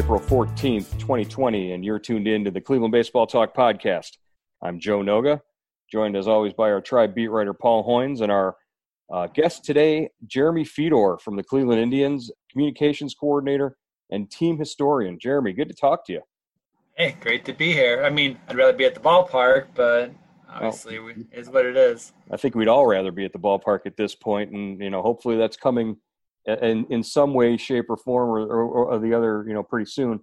April 0.00 0.18
14th, 0.18 0.98
2020, 0.98 1.72
and 1.72 1.84
you're 1.84 1.98
tuned 1.98 2.26
in 2.26 2.42
to 2.42 2.50
the 2.50 2.58
Cleveland 2.58 2.90
Baseball 2.90 3.26
Talk 3.26 3.54
podcast. 3.54 4.12
I'm 4.62 4.80
Joe 4.80 5.00
Noga, 5.00 5.42
joined 5.92 6.16
as 6.16 6.26
always 6.26 6.54
by 6.54 6.70
our 6.70 6.80
tribe 6.80 7.14
beat 7.14 7.28
writer 7.28 7.52
Paul 7.52 7.86
Hoynes 7.86 8.22
and 8.22 8.32
our 8.32 8.56
uh, 9.12 9.26
guest 9.26 9.62
today, 9.62 10.08
Jeremy 10.26 10.64
Feador 10.64 11.20
from 11.20 11.36
the 11.36 11.42
Cleveland 11.42 11.82
Indians, 11.82 12.30
communications 12.50 13.14
coordinator 13.14 13.76
and 14.10 14.30
team 14.30 14.58
historian. 14.58 15.18
Jeremy, 15.18 15.52
good 15.52 15.68
to 15.68 15.74
talk 15.74 16.06
to 16.06 16.14
you. 16.14 16.22
Hey, 16.96 17.14
great 17.20 17.44
to 17.44 17.52
be 17.52 17.74
here. 17.74 18.02
I 18.02 18.08
mean, 18.08 18.38
I'd 18.48 18.56
rather 18.56 18.72
be 18.72 18.86
at 18.86 18.94
the 18.94 19.00
ballpark, 19.00 19.66
but 19.74 20.12
obviously, 20.48 20.98
well, 20.98 21.12
we, 21.14 21.26
is 21.30 21.50
what 21.50 21.66
it 21.66 21.76
is. 21.76 22.14
I 22.30 22.38
think 22.38 22.54
we'd 22.54 22.68
all 22.68 22.86
rather 22.86 23.12
be 23.12 23.26
at 23.26 23.34
the 23.34 23.38
ballpark 23.38 23.80
at 23.84 23.98
this 23.98 24.14
point, 24.14 24.50
and 24.50 24.80
you 24.80 24.88
know, 24.88 25.02
hopefully, 25.02 25.36
that's 25.36 25.58
coming 25.58 25.98
in 26.46 26.86
in 26.90 27.02
some 27.02 27.34
way, 27.34 27.56
shape, 27.56 27.86
or 27.88 27.96
form, 27.96 28.30
or, 28.30 28.40
or, 28.40 28.92
or 28.92 28.98
the 28.98 29.14
other, 29.14 29.44
you 29.46 29.54
know, 29.54 29.62
pretty 29.62 29.90
soon. 29.90 30.20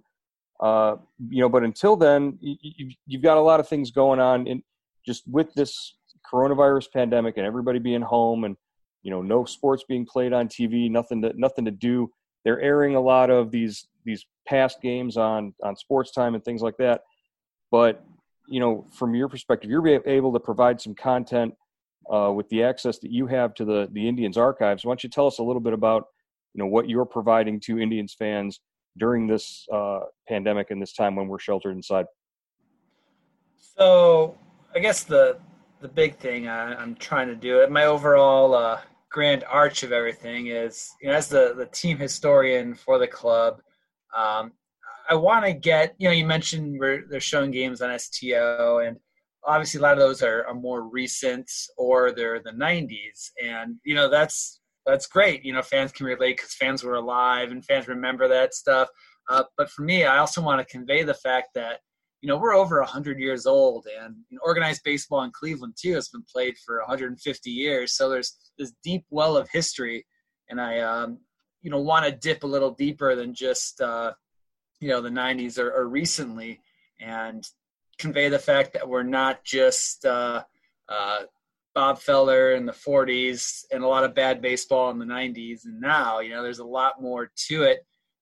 Uh, 0.60 0.96
you 1.28 1.40
know, 1.40 1.48
but 1.48 1.62
until 1.62 1.96
then, 1.96 2.36
you, 2.40 2.90
you've 3.06 3.22
got 3.22 3.36
a 3.36 3.40
lot 3.40 3.60
of 3.60 3.68
things 3.68 3.90
going 3.90 4.18
on, 4.18 4.46
in 4.46 4.62
just 5.06 5.22
with 5.28 5.52
this 5.54 5.94
coronavirus 6.30 6.92
pandemic 6.92 7.36
and 7.36 7.46
everybody 7.46 7.78
being 7.78 8.02
home, 8.02 8.44
and 8.44 8.56
you 9.02 9.10
know, 9.10 9.22
no 9.22 9.44
sports 9.44 9.84
being 9.88 10.04
played 10.04 10.32
on 10.32 10.48
TV, 10.48 10.90
nothing 10.90 11.22
to 11.22 11.32
nothing 11.36 11.64
to 11.64 11.70
do. 11.70 12.10
They're 12.44 12.60
airing 12.60 12.96
a 12.96 13.00
lot 13.00 13.30
of 13.30 13.50
these 13.50 13.86
these 14.04 14.26
past 14.46 14.80
games 14.82 15.16
on 15.16 15.54
on 15.62 15.76
sports 15.76 16.12
time 16.12 16.34
and 16.34 16.44
things 16.44 16.62
like 16.62 16.76
that. 16.78 17.02
But 17.70 18.04
you 18.48 18.60
know, 18.60 18.86
from 18.90 19.14
your 19.14 19.28
perspective, 19.28 19.70
you're 19.70 19.86
able 20.06 20.32
to 20.32 20.40
provide 20.40 20.80
some 20.80 20.94
content 20.94 21.54
uh, 22.12 22.32
with 22.32 22.48
the 22.48 22.62
access 22.62 22.98
that 23.00 23.10
you 23.10 23.26
have 23.26 23.54
to 23.54 23.64
the 23.64 23.88
the 23.92 24.08
Indians 24.08 24.36
archives. 24.36 24.84
Why 24.84 24.90
don't 24.90 25.02
you 25.02 25.10
tell 25.10 25.26
us 25.26 25.38
a 25.38 25.42
little 25.42 25.60
bit 25.60 25.72
about 25.72 26.04
you 26.54 26.58
know 26.58 26.66
what 26.66 26.88
you're 26.88 27.04
providing 27.04 27.60
to 27.60 27.78
Indians 27.78 28.14
fans 28.18 28.60
during 28.96 29.26
this 29.26 29.66
uh, 29.72 30.00
pandemic 30.28 30.70
and 30.70 30.80
this 30.82 30.92
time 30.92 31.16
when 31.16 31.28
we're 31.28 31.38
sheltered 31.38 31.72
inside? 31.72 32.06
So, 33.56 34.36
I 34.74 34.78
guess 34.78 35.04
the 35.04 35.38
the 35.80 35.88
big 35.88 36.16
thing 36.16 36.48
I, 36.48 36.82
am 36.82 36.96
trying 36.96 37.28
to 37.28 37.36
do 37.36 37.60
it. 37.60 37.70
My 37.70 37.84
overall 37.84 38.54
uh, 38.54 38.80
grand 39.10 39.44
arch 39.48 39.82
of 39.82 39.92
everything 39.92 40.48
is, 40.48 40.90
you 41.00 41.08
know, 41.08 41.14
as 41.14 41.28
the 41.28 41.54
the 41.56 41.66
team 41.66 41.98
historian 41.98 42.74
for 42.74 42.98
the 42.98 43.06
club. 43.06 43.60
Um, 44.16 44.52
I 45.10 45.14
want 45.14 45.46
to 45.46 45.54
get, 45.54 45.94
you 45.98 46.08
know, 46.08 46.14
you 46.14 46.26
mentioned 46.26 46.78
where 46.78 47.04
they're 47.08 47.20
showing 47.20 47.50
games 47.50 47.80
on 47.80 47.96
STO, 47.98 48.80
and 48.84 48.98
obviously 49.48 49.78
a 49.78 49.82
lot 49.82 49.94
of 49.94 49.98
those 49.98 50.22
are, 50.22 50.46
are 50.46 50.54
more 50.54 50.82
recent 50.82 51.50
or 51.76 52.12
they're 52.12 52.40
the 52.40 52.52
90s, 52.52 53.30
and 53.42 53.76
you 53.84 53.94
know 53.94 54.08
that's 54.08 54.60
that's 54.86 55.06
great. 55.06 55.44
You 55.44 55.52
know, 55.52 55.62
fans 55.62 55.92
can 55.92 56.06
relate 56.06 56.36
because 56.36 56.54
fans 56.54 56.84
were 56.84 56.94
alive 56.94 57.50
and 57.50 57.64
fans 57.64 57.88
remember 57.88 58.28
that 58.28 58.54
stuff. 58.54 58.88
Uh, 59.28 59.44
but 59.56 59.70
for 59.70 59.82
me, 59.82 60.04
I 60.04 60.18
also 60.18 60.40
want 60.40 60.60
to 60.60 60.72
convey 60.72 61.02
the 61.02 61.14
fact 61.14 61.48
that 61.54 61.80
you 62.20 62.28
know 62.28 62.36
we're 62.36 62.54
over 62.54 62.78
100 62.80 63.18
years 63.18 63.46
old, 63.46 63.86
and 64.02 64.16
organized 64.42 64.82
baseball 64.84 65.22
in 65.22 65.30
Cleveland 65.30 65.74
too 65.80 65.94
has 65.94 66.08
been 66.08 66.24
played 66.30 66.54
for 66.64 66.78
150 66.80 67.50
years. 67.50 67.96
So 67.96 68.08
there's 68.08 68.36
this 68.58 68.72
deep 68.84 69.04
well 69.10 69.36
of 69.36 69.48
history, 69.50 70.06
and 70.48 70.60
I 70.60 70.80
um, 70.80 71.18
you 71.62 71.70
know 71.70 71.80
want 71.80 72.04
to 72.04 72.12
dip 72.12 72.42
a 72.42 72.46
little 72.46 72.72
deeper 72.72 73.14
than 73.14 73.34
just 73.34 73.80
uh, 73.80 74.12
you 74.80 74.88
know 74.88 75.00
the 75.00 75.10
90s 75.10 75.58
or, 75.58 75.72
or, 75.72 75.88
recently 75.88 76.60
and 77.00 77.44
convey 77.98 78.28
the 78.28 78.38
fact 78.38 78.72
that 78.72 78.88
we're 78.88 79.02
not 79.02 79.44
just 79.44 80.04
uh, 80.04 80.42
uh, 80.88 81.20
bob 81.74 81.98
feller 81.98 82.52
in 82.52 82.66
the 82.66 82.72
40s 82.72 83.64
and 83.70 83.82
a 83.82 83.88
lot 83.88 84.04
of 84.04 84.14
bad 84.14 84.40
baseball 84.40 84.90
in 84.90 84.98
the 84.98 85.04
90s 85.04 85.64
and 85.64 85.80
now 85.80 86.20
you 86.20 86.30
know 86.30 86.42
there's 86.42 86.58
a 86.58 86.64
lot 86.64 87.00
more 87.00 87.30
to 87.48 87.62
it. 87.62 87.80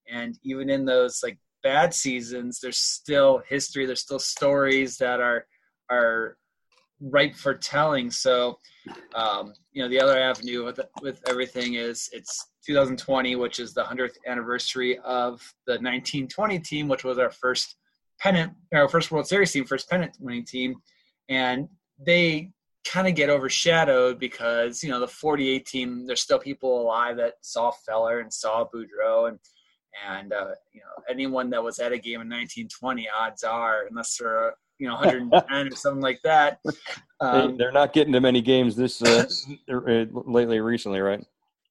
And 0.09 0.39
even 0.45 0.71
in 0.71 0.85
those 0.85 1.21
like 1.23 1.39
bad 1.63 1.93
seasons 1.95 2.61
there's 2.61 2.79
still 2.79 3.43
history 3.49 3.87
there's 3.87 4.03
still 4.03 4.19
stories 4.19 4.97
that 4.99 5.21
are 5.21 5.47
are 5.91 6.37
ripe 7.01 7.35
for 7.35 7.55
telling. 7.55 8.11
So 8.11 8.59
um, 9.15 9.53
you 9.73 9.83
know 9.83 9.89
the 9.89 10.01
other 10.01 10.19
avenue 10.19 10.65
with 10.65 10.81
with 11.03 11.21
everything 11.29 11.75
is 11.75 12.09
it's 12.13 12.51
2020, 12.67 13.37
which 13.37 13.61
is 13.61 13.75
the 13.75 13.85
100th 13.85 14.17
anniversary 14.27 14.99
of 14.99 15.41
the 15.67 15.75
1920 15.75 16.59
team, 16.61 16.89
which 16.89 17.05
was 17.05 17.19
our 17.19 17.31
first 17.31 17.77
pennant, 18.19 18.53
our 18.73 18.89
first 18.89 19.11
World 19.11 19.27
Series 19.27 19.53
team, 19.53 19.65
first 19.65 19.89
pennant 19.89 20.17
winning 20.21 20.45
team, 20.45 20.77
and 21.29 21.69
they 21.99 22.51
kind 22.87 23.09
of 23.09 23.15
get 23.15 23.29
overshadowed 23.29 24.19
because 24.19 24.83
you 24.83 24.91
know 24.91 25.01
the 25.01 25.09
48 25.09 25.67
team. 25.67 26.07
There's 26.07 26.21
still 26.21 26.39
people 26.39 26.83
alive 26.83 27.17
that 27.17 27.35
saw 27.41 27.71
Feller 27.71 28.21
and 28.21 28.33
saw 28.33 28.65
Boudreau 28.65 29.29
and 29.29 29.39
and 30.07 30.33
uh, 30.33 30.53
you 30.73 30.81
know 30.81 31.03
anyone 31.09 31.51
that 31.51 31.63
was 31.63 31.79
at 31.79 31.93
a 31.93 31.99
game 31.99 32.21
in 32.21 32.29
1920, 32.29 33.09
odds 33.09 33.45
are, 33.45 33.87
unless 33.89 34.17
they're 34.19 34.55
you 34.79 34.89
know 34.89 34.95
110 34.95 35.69
or 35.73 35.77
something 35.77 36.03
like 36.03 36.21
that. 36.23 36.61
Um, 37.21 37.57
They're 37.57 37.73
not 37.73 37.93
getting 37.93 38.13
to 38.13 38.21
many 38.21 38.41
games 38.41 38.77
this 38.77 39.03
uh, 39.03 39.25
lately, 39.69 40.61
recently, 40.61 41.01
right? 41.01 41.25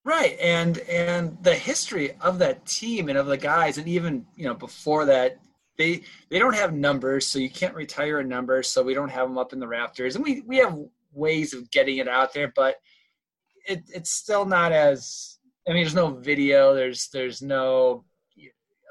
Right, 0.03 0.38
and 0.39 0.77
and 0.79 1.38
the 1.41 1.56
history 1.56 2.16
of 2.22 2.39
that 2.39 2.66
team 2.66 3.09
and 3.09 3.17
of 3.17 3.25
the 3.25 3.38
guys, 3.38 3.77
and 3.77 3.88
even 3.88 4.25
you 4.35 4.45
know 4.45 4.53
before 4.53 5.06
that, 5.06 5.39
they 5.78 6.03
they 6.30 6.40
don't 6.40 6.56
have 6.56 6.74
numbers, 6.74 7.25
so 7.25 7.40
you 7.40 7.50
can't 7.50 7.75
retire 7.75 8.19
a 8.19 8.24
number, 8.24 8.63
so 8.63 8.84
we 8.84 8.94
don't 8.94 9.09
have 9.09 9.28
them 9.28 9.38
up 9.38 9.53
in 9.53 9.59
the 9.59 9.68
rafters, 9.68 10.16
and 10.16 10.24
we 10.24 10.41
we 10.41 10.58
have 10.58 10.78
ways 11.13 11.53
of 11.53 11.69
getting 11.72 11.97
it 11.97 12.08
out 12.08 12.34
there, 12.34 12.52
but 12.56 12.75
it, 13.68 13.84
it's 13.94 14.12
still 14.12 14.46
not 14.46 14.72
as. 14.72 15.40
I 15.68 15.74
mean, 15.74 15.84
there's 15.84 15.96
no 15.96 16.12
video, 16.12 16.75
there's 16.75 17.09
there's 17.09 17.41
no 17.41 18.06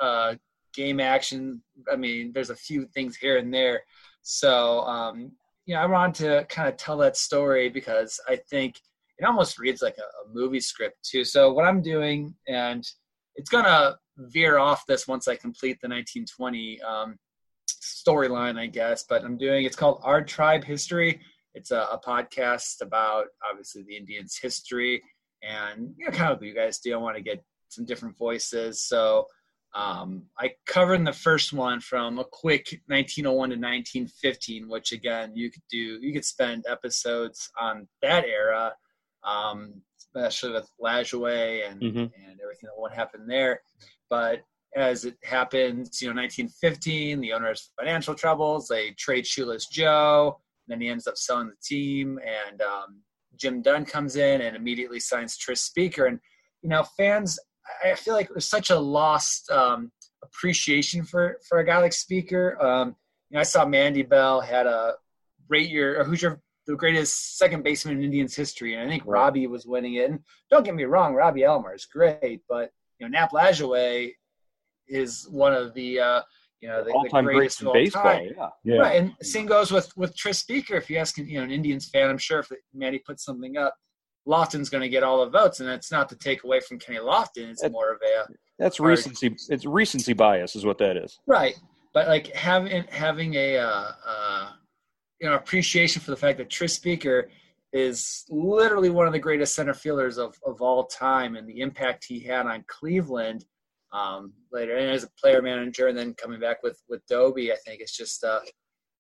uh, 0.00 0.34
game 0.74 1.00
action. 1.00 1.62
I 1.90 1.96
mean, 1.96 2.32
there's 2.32 2.50
a 2.50 2.56
few 2.56 2.86
things 2.86 3.16
here 3.16 3.38
and 3.38 3.52
there, 3.52 3.82
so 4.22 4.80
um, 4.80 5.32
you 5.66 5.74
know, 5.74 5.80
I 5.80 5.86
wanted 5.86 6.14
to 6.24 6.46
kind 6.48 6.68
of 6.68 6.76
tell 6.76 6.98
that 6.98 7.16
story 7.16 7.68
because 7.68 8.20
I 8.28 8.36
think 8.50 8.80
it 9.18 9.24
almost 9.24 9.58
reads 9.58 9.80
like 9.80 9.96
a, 9.98 10.02
a, 10.02 10.34
movie 10.34 10.60
script 10.60 10.96
too. 11.02 11.24
So 11.24 11.52
what 11.52 11.64
I'm 11.64 11.80
doing, 11.80 12.34
and 12.48 12.84
it's 13.36 13.48
gonna 13.48 13.96
veer 14.16 14.58
off 14.58 14.86
this 14.86 15.08
once 15.08 15.28
I 15.28 15.36
complete 15.36 15.78
the 15.80 15.88
1920 15.88 16.80
um, 16.82 17.16
storyline, 17.68 18.58
I 18.58 18.66
guess. 18.66 19.04
But 19.08 19.24
I'm 19.24 19.36
doing 19.36 19.64
it's 19.64 19.76
called 19.76 20.00
Our 20.02 20.22
Tribe 20.22 20.64
History. 20.64 21.20
It's 21.54 21.70
a, 21.70 21.82
a, 21.92 22.00
podcast 22.04 22.80
about 22.82 23.26
obviously 23.48 23.84
the 23.84 23.96
Indians' 23.96 24.38
history 24.40 25.02
and 25.42 25.94
you 25.96 26.06
know 26.06 26.10
kind 26.10 26.32
of 26.32 26.38
what 26.38 26.46
you 26.46 26.54
guys 26.54 26.78
do. 26.78 26.92
I 26.92 26.96
want 26.96 27.16
to 27.16 27.22
get 27.22 27.44
some 27.68 27.84
different 27.84 28.16
voices, 28.16 28.82
so. 28.82 29.26
Um, 29.76 30.26
I 30.38 30.52
covered 30.66 30.94
in 30.94 31.04
the 31.04 31.12
first 31.12 31.52
one 31.52 31.80
from 31.80 32.20
a 32.20 32.24
quick 32.24 32.80
1901 32.86 33.26
to 33.26 33.56
1915, 33.56 34.68
which 34.68 34.92
again 34.92 35.32
you 35.34 35.50
could 35.50 35.64
do. 35.68 35.98
You 36.00 36.12
could 36.12 36.24
spend 36.24 36.64
episodes 36.68 37.50
on 37.60 37.88
that 38.00 38.24
era 38.24 38.72
um, 39.24 39.82
especially 39.98 40.52
with 40.52 40.70
Lajoie 40.82 41.68
and 41.68 41.80
mm-hmm. 41.80 41.98
and 41.98 42.40
everything 42.42 42.68
that 42.68 42.76
what 42.76 42.92
happened 42.92 43.28
there. 43.28 43.60
But 44.14 44.44
as 44.76 45.04
it 45.04 45.16
happens, 45.24 46.00
you 46.00 46.06
know, 46.06 46.20
1915, 46.20 47.20
the 47.20 47.32
owner's 47.32 47.72
financial 47.76 48.14
troubles. 48.14 48.68
They 48.68 48.92
trade 48.92 49.26
Shoeless 49.26 49.66
Joe. 49.66 50.38
And 50.66 50.72
then 50.72 50.80
he 50.80 50.88
ends 50.88 51.08
up 51.08 51.16
selling 51.16 51.48
the 51.48 51.56
team, 51.62 52.18
and 52.24 52.62
um, 52.62 53.02
Jim 53.36 53.60
Dunn 53.60 53.84
comes 53.84 54.16
in 54.16 54.40
and 54.40 54.56
immediately 54.56 55.00
signs 55.00 55.36
Tris 55.36 55.62
Speaker. 55.62 56.06
And 56.06 56.20
you 56.62 56.70
know, 56.70 56.84
fans, 56.96 57.38
I 57.84 57.96
feel 57.96 58.14
like 58.14 58.28
there's 58.28 58.48
such 58.48 58.70
a 58.70 58.78
lost 58.78 59.50
um, 59.50 59.90
appreciation 60.22 61.04
for 61.04 61.38
for 61.46 61.58
a 61.58 61.66
guy 61.66 61.78
like 61.80 61.92
Speaker. 61.92 62.56
Um, 62.64 62.96
you 63.28 63.34
know, 63.34 63.40
I 63.40 63.42
saw 63.42 63.66
Mandy 63.66 64.02
Bell 64.02 64.40
had 64.40 64.66
a 64.66 64.94
rate 65.48 65.68
your 65.68 66.00
or 66.00 66.04
who's 66.04 66.22
your 66.22 66.40
the 66.66 66.76
greatest 66.76 67.36
second 67.36 67.62
baseman 67.62 67.98
in 67.98 68.04
Indians 68.04 68.34
history, 68.34 68.74
and 68.74 68.82
I 68.82 68.88
think 68.88 69.02
Robbie 69.04 69.48
was 69.48 69.66
winning 69.66 69.94
it. 69.94 70.08
And 70.10 70.20
don't 70.50 70.64
get 70.64 70.74
me 70.74 70.84
wrong, 70.84 71.14
Robbie 71.14 71.42
Alomar 71.42 71.74
is 71.74 71.84
great, 71.84 72.40
but 72.48 72.70
you 72.98 73.08
know, 73.08 73.18
Nap 73.18 73.32
Lajoie 73.32 74.12
is 74.88 75.26
one 75.30 75.54
of 75.54 75.74
the 75.74 76.00
uh, 76.00 76.20
you 76.60 76.68
know 76.68 76.82
the, 76.82 76.92
all-time 76.92 77.26
the 77.26 77.32
greats 77.32 77.60
in 77.60 77.72
baseball. 77.72 78.02
Time. 78.02 78.30
Yeah, 78.36 78.48
yeah. 78.64 78.76
Right, 78.76 79.00
and 79.00 79.14
same 79.22 79.46
goes 79.46 79.70
with 79.70 79.94
with 79.96 80.16
Tris 80.16 80.38
Speaker. 80.38 80.76
If 80.76 80.88
you 80.88 80.96
ask 80.96 81.16
you 81.18 81.38
know 81.38 81.44
an 81.44 81.50
Indians 81.50 81.88
fan, 81.88 82.08
I'm 82.08 82.18
sure 82.18 82.40
if 82.40 82.50
Manny 82.72 82.98
puts 82.98 83.24
something 83.24 83.56
up, 83.56 83.74
Lofton's 84.26 84.70
going 84.70 84.82
to 84.82 84.88
get 84.88 85.02
all 85.02 85.24
the 85.24 85.30
votes, 85.30 85.60
and 85.60 85.68
that's 85.68 85.92
not 85.92 86.08
to 86.08 86.16
take 86.16 86.44
away 86.44 86.60
from 86.60 86.78
Kenny 86.78 86.98
Lofton. 86.98 87.50
It's 87.50 87.62
that, 87.62 87.72
more 87.72 87.92
of 87.92 87.98
a 88.02 88.32
that's 88.58 88.80
recency. 88.80 89.36
It's 89.48 89.66
recency 89.66 90.12
bias, 90.12 90.56
is 90.56 90.64
what 90.64 90.78
that 90.78 90.96
is. 90.96 91.18
Right, 91.26 91.54
but 91.92 92.08
like 92.08 92.28
having 92.34 92.84
having 92.90 93.34
a 93.34 93.58
uh, 93.58 93.92
uh, 94.06 94.48
you 95.20 95.28
know 95.28 95.34
appreciation 95.34 96.00
for 96.00 96.10
the 96.10 96.16
fact 96.16 96.38
that 96.38 96.50
Tris 96.50 96.74
Speaker 96.74 97.28
is 97.74 98.24
literally 98.30 98.88
one 98.88 99.08
of 99.08 99.12
the 99.12 99.18
greatest 99.18 99.56
center 99.56 99.74
fielders 99.74 100.16
of, 100.16 100.38
of 100.46 100.62
all 100.62 100.86
time 100.86 101.34
and 101.34 101.46
the 101.46 101.60
impact 101.60 102.04
he 102.08 102.20
had 102.20 102.46
on 102.46 102.64
Cleveland 102.68 103.44
um, 103.92 104.32
later 104.52 104.76
and 104.76 104.90
as 104.90 105.02
a 105.02 105.10
player 105.20 105.42
manager 105.42 105.88
and 105.88 105.98
then 105.98 106.14
coming 106.14 106.40
back 106.40 106.62
with 106.62 106.80
with 106.88 107.04
Doby 107.06 107.52
I 107.52 107.56
think 107.66 107.80
it's 107.80 107.96
just 107.96 108.22
uh, 108.22 108.40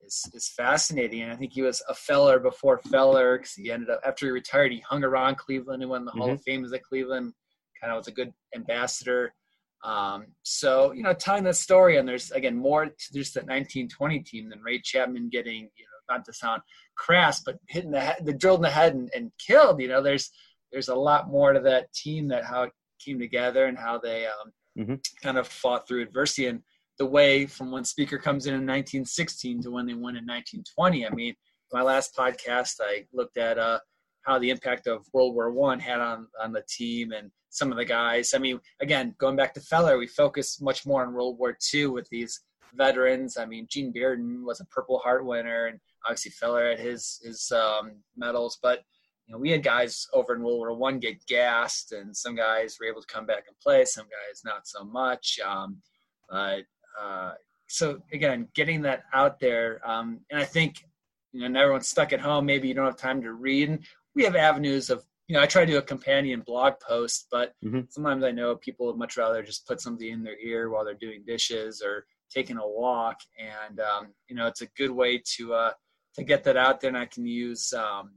is, 0.04 0.28
is 0.34 0.52
fascinating 0.56 1.22
and 1.22 1.32
I 1.32 1.36
think 1.36 1.52
he 1.52 1.62
was 1.62 1.82
a 1.88 1.94
feller 1.94 2.40
before 2.40 2.78
feller 2.78 3.38
because 3.38 3.52
he 3.54 3.70
ended 3.70 3.90
up 3.90 4.00
after 4.04 4.26
he 4.26 4.32
retired 4.32 4.72
he 4.72 4.80
hung 4.80 5.04
around 5.04 5.36
Cleveland 5.36 5.82
and 5.82 5.90
won 5.90 6.04
the 6.04 6.10
mm-hmm. 6.10 6.18
Hall 6.18 6.30
of 6.30 6.40
mm-hmm. 6.40 6.50
Fame 6.50 6.64
as 6.64 6.72
a 6.72 6.78
Cleveland 6.80 7.32
kind 7.80 7.92
of 7.92 7.98
was 7.98 8.08
a 8.08 8.12
good 8.12 8.32
ambassador 8.56 9.32
um, 9.84 10.26
so 10.42 10.90
you 10.90 11.04
know 11.04 11.14
telling 11.14 11.44
that 11.44 11.54
story 11.54 11.96
and 11.96 12.08
there's 12.08 12.32
again 12.32 12.56
more 12.56 12.86
to 12.86 13.12
just 13.12 13.34
that 13.34 13.44
1920 13.44 14.18
team 14.20 14.48
than 14.50 14.60
Ray 14.62 14.80
Chapman 14.80 15.28
getting 15.28 15.70
you 15.76 15.84
know 15.84 15.93
not 16.08 16.24
to 16.24 16.32
sound 16.32 16.62
crass, 16.96 17.40
but 17.40 17.58
hitting 17.68 17.90
the 17.90 18.00
head, 18.00 18.18
the 18.24 18.32
drilled 18.32 18.60
in 18.60 18.64
the 18.64 18.70
head 18.70 18.94
and, 18.94 19.10
and 19.14 19.32
killed. 19.38 19.80
You 19.80 19.88
know, 19.88 20.02
there's 20.02 20.30
there's 20.72 20.88
a 20.88 20.94
lot 20.94 21.28
more 21.28 21.52
to 21.52 21.60
that 21.60 21.92
team 21.92 22.28
that 22.28 22.44
how 22.44 22.64
it 22.64 22.72
came 23.04 23.18
together 23.18 23.66
and 23.66 23.78
how 23.78 23.98
they 23.98 24.26
um, 24.26 24.52
mm-hmm. 24.78 24.94
kind 25.22 25.38
of 25.38 25.46
fought 25.46 25.86
through 25.86 26.02
adversity 26.02 26.46
and 26.46 26.62
the 26.98 27.06
way 27.06 27.46
from 27.46 27.70
when 27.70 27.84
Speaker 27.84 28.18
comes 28.18 28.46
in 28.46 28.54
in 28.54 28.60
1916 28.60 29.62
to 29.62 29.70
when 29.70 29.86
they 29.86 29.94
won 29.94 30.16
in 30.16 30.26
1920. 30.26 31.06
I 31.06 31.10
mean, 31.10 31.34
my 31.72 31.82
last 31.82 32.16
podcast 32.16 32.76
I 32.80 33.06
looked 33.12 33.36
at 33.36 33.58
uh, 33.58 33.80
how 34.22 34.38
the 34.38 34.50
impact 34.50 34.86
of 34.86 35.04
World 35.12 35.34
War 35.34 35.52
One 35.52 35.80
had 35.80 36.00
on 36.00 36.28
on 36.42 36.52
the 36.52 36.64
team 36.68 37.12
and 37.12 37.30
some 37.50 37.70
of 37.70 37.78
the 37.78 37.84
guys. 37.84 38.34
I 38.34 38.38
mean, 38.38 38.60
again, 38.80 39.14
going 39.18 39.36
back 39.36 39.54
to 39.54 39.60
Feller, 39.60 39.98
we 39.98 40.06
focus 40.06 40.60
much 40.60 40.86
more 40.86 41.04
on 41.04 41.12
World 41.12 41.38
War 41.38 41.56
Two 41.60 41.92
with 41.92 42.08
these 42.10 42.40
veterans. 42.74 43.36
I 43.36 43.46
mean, 43.46 43.66
Gene 43.68 43.92
Bearden 43.92 44.42
was 44.42 44.60
a 44.60 44.66
Purple 44.66 44.98
Heart 44.98 45.26
winner, 45.26 45.66
and 45.66 45.80
obviously 46.04 46.32
Feller 46.32 46.70
had 46.70 46.78
his 46.78 47.20
his 47.22 47.50
um, 47.52 47.96
medals, 48.16 48.58
but 48.62 48.80
you 49.26 49.32
know 49.32 49.38
we 49.38 49.50
had 49.50 49.62
guys 49.62 50.06
over 50.12 50.34
in 50.34 50.42
World 50.42 50.58
War 50.58 50.74
One 50.74 50.98
get 50.98 51.24
gassed, 51.26 51.92
and 51.92 52.16
some 52.16 52.34
guys 52.34 52.76
were 52.80 52.86
able 52.86 53.00
to 53.00 53.06
come 53.12 53.26
back 53.26 53.44
and 53.48 53.58
play, 53.58 53.84
some 53.84 54.04
guys 54.06 54.42
not 54.44 54.66
so 54.66 54.84
much. 54.84 55.38
Um, 55.44 55.78
but 56.28 56.62
uh, 57.00 57.32
so 57.68 58.00
again, 58.12 58.48
getting 58.54 58.82
that 58.82 59.04
out 59.12 59.40
there, 59.40 59.80
um, 59.88 60.20
and 60.30 60.40
I 60.40 60.44
think 60.44 60.84
you 61.32 61.40
know 61.40 61.46
and 61.46 61.56
everyone's 61.56 61.88
stuck 61.88 62.12
at 62.12 62.20
home. 62.20 62.46
Maybe 62.46 62.68
you 62.68 62.74
don't 62.74 62.86
have 62.86 62.96
time 62.96 63.22
to 63.22 63.32
read. 63.32 63.68
And 63.68 63.84
we 64.14 64.24
have 64.24 64.36
avenues 64.36 64.90
of 64.90 65.04
you 65.28 65.34
know 65.34 65.42
I 65.42 65.46
try 65.46 65.64
to 65.64 65.70
do 65.70 65.78
a 65.78 65.82
companion 65.82 66.40
blog 66.40 66.74
post, 66.86 67.26
but 67.30 67.52
mm-hmm. 67.64 67.80
sometimes 67.88 68.24
I 68.24 68.30
know 68.30 68.56
people 68.56 68.86
would 68.86 68.98
much 68.98 69.16
rather 69.16 69.42
just 69.42 69.66
put 69.66 69.80
something 69.80 70.08
in 70.08 70.22
their 70.22 70.38
ear 70.38 70.70
while 70.70 70.84
they're 70.84 70.94
doing 70.94 71.24
dishes 71.26 71.82
or 71.84 72.06
taking 72.30 72.58
a 72.58 72.66
walk, 72.66 73.20
and 73.38 73.80
um, 73.80 74.08
you 74.28 74.36
know 74.36 74.46
it's 74.46 74.62
a 74.62 74.68
good 74.76 74.90
way 74.90 75.22
to 75.36 75.54
uh, 75.54 75.72
to 76.14 76.24
get 76.24 76.44
that 76.44 76.56
out 76.56 76.80
there, 76.80 76.88
and 76.88 76.96
I 76.96 77.06
can 77.06 77.26
use 77.26 77.72
um, 77.72 78.12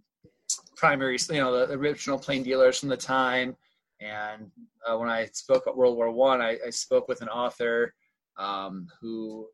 primary, 0.76 1.18
you 1.30 1.42
know, 1.42 1.66
the, 1.66 1.74
original 1.74 2.20
plain 2.20 2.44
dealers 2.44 2.80
from 2.80 2.90
the 2.90 2.98
time. 2.98 3.56
And 4.00 4.52
uh, 4.88 4.98
when 4.98 5.10
I 5.10 5.26
spoke 5.34 5.66
at 5.68 5.76
World 5.76 5.98
War 5.98 6.12
One, 6.12 6.42
I, 6.42 6.58
I, 6.66 6.70
spoke 6.70 7.08
with 7.08 7.22
an 7.22 7.30
author 7.30 7.96
um, 8.38 8.88
who 9.02 9.48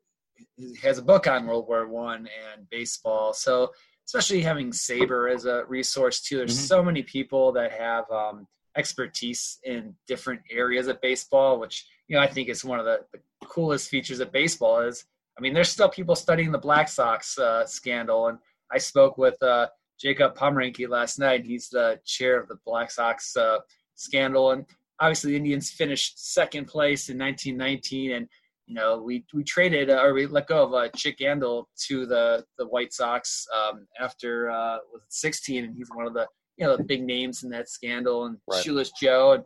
has 0.81 0.97
a 0.97 1.01
book 1.01 1.27
on 1.27 1.47
World 1.47 1.67
War 1.67 1.87
One 1.87 2.27
and 2.51 2.69
baseball. 2.69 3.33
So 3.33 3.71
especially 4.05 4.41
having 4.41 4.71
SABR 4.71 5.33
as 5.33 5.45
a 5.45 5.65
resource 5.65 6.21
too. 6.21 6.37
There's 6.37 6.55
mm-hmm. 6.55 6.65
so 6.65 6.83
many 6.83 7.03
people 7.03 7.51
that 7.53 7.71
have 7.71 8.09
um, 8.11 8.47
expertise 8.75 9.59
in 9.63 9.95
different 10.07 10.41
areas 10.51 10.87
of 10.87 11.01
baseball, 11.01 11.59
which 11.59 11.87
you 12.07 12.15
know 12.15 12.21
I 12.21 12.27
think 12.27 12.49
is 12.49 12.65
one 12.65 12.79
of 12.79 12.85
the, 12.85 13.01
the 13.13 13.19
coolest 13.45 13.89
features 13.89 14.19
of 14.19 14.31
baseball 14.31 14.79
is 14.81 15.05
I 15.37 15.41
mean, 15.41 15.53
there's 15.53 15.69
still 15.69 15.89
people 15.89 16.15
studying 16.15 16.51
the 16.51 16.57
Black 16.57 16.87
Sox 16.87 17.37
uh, 17.37 17.65
scandal, 17.65 18.27
and 18.27 18.37
I 18.71 18.77
spoke 18.77 19.17
with 19.17 19.41
uh, 19.41 19.67
Jacob 19.99 20.35
Pomrenke 20.35 20.87
last 20.87 21.19
night. 21.19 21.45
He's 21.45 21.69
the 21.69 21.99
chair 22.05 22.39
of 22.39 22.47
the 22.47 22.57
Black 22.65 22.91
Sox 22.91 23.35
uh, 23.35 23.59
scandal, 23.95 24.51
and 24.51 24.65
obviously 24.99 25.31
the 25.31 25.37
Indians 25.37 25.71
finished 25.71 26.33
second 26.33 26.65
place 26.65 27.09
in 27.09 27.17
1919, 27.17 28.11
and 28.11 28.27
you 28.67 28.75
know 28.75 29.01
we 29.01 29.25
we 29.33 29.43
traded 29.43 29.89
uh, 29.89 30.01
or 30.03 30.13
we 30.13 30.25
let 30.27 30.47
go 30.47 30.63
of 30.63 30.73
uh, 30.73 30.89
Chick 30.95 31.17
Gandil 31.19 31.65
to 31.87 32.05
the 32.05 32.45
the 32.57 32.67
White 32.67 32.93
Sox 32.93 33.47
um, 33.55 33.87
after 33.99 34.51
uh, 34.51 34.77
was 34.91 35.01
16, 35.09 35.65
and 35.65 35.75
he's 35.75 35.89
one 35.93 36.05
of 36.05 36.13
the 36.13 36.27
you 36.57 36.65
know 36.65 36.77
the 36.77 36.83
big 36.83 37.03
names 37.03 37.43
in 37.43 37.49
that 37.49 37.69
scandal, 37.69 38.25
and 38.25 38.37
right. 38.49 38.63
Shoeless 38.63 38.91
Joe. 39.01 39.33
And, 39.33 39.43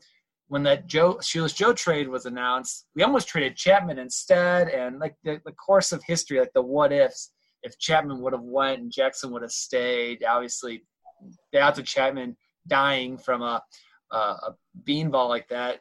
when 0.47 0.63
that 0.63 0.87
Joe 0.87 1.19
Shoeless 1.21 1.53
Joe 1.53 1.73
trade 1.73 2.07
was 2.07 2.25
announced, 2.25 2.85
we 2.95 3.03
almost 3.03 3.27
traded 3.27 3.55
Chapman 3.55 3.99
instead, 3.99 4.69
and 4.69 4.99
like 4.99 5.15
the, 5.23 5.41
the 5.45 5.51
course 5.51 5.91
of 5.91 6.01
history, 6.03 6.39
like 6.39 6.53
the 6.53 6.61
what 6.61 6.91
ifs, 6.91 7.31
if 7.63 7.77
Chapman 7.79 8.21
would 8.21 8.33
have 8.33 8.43
went 8.43 8.81
and 8.81 8.91
Jackson 8.91 9.31
would 9.31 9.41
have 9.41 9.51
stayed, 9.51 10.23
obviously 10.23 10.83
the 11.51 11.61
odds 11.61 11.79
of 11.79 11.85
Chapman 11.85 12.37
dying 12.67 13.17
from 13.17 13.41
a, 13.41 13.61
a, 14.11 14.15
a 14.15 14.55
beanball 14.83 15.27
like 15.27 15.47
that, 15.49 15.79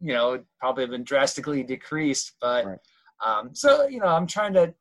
you 0.00 0.12
know, 0.12 0.42
probably 0.58 0.82
have 0.84 0.90
been 0.90 1.04
drastically 1.04 1.62
decreased. 1.62 2.32
But 2.40 2.66
right. 2.66 2.78
um, 3.24 3.54
so 3.54 3.86
you 3.86 4.00
know, 4.00 4.06
I'm 4.06 4.26
trying 4.26 4.54
to 4.54 4.74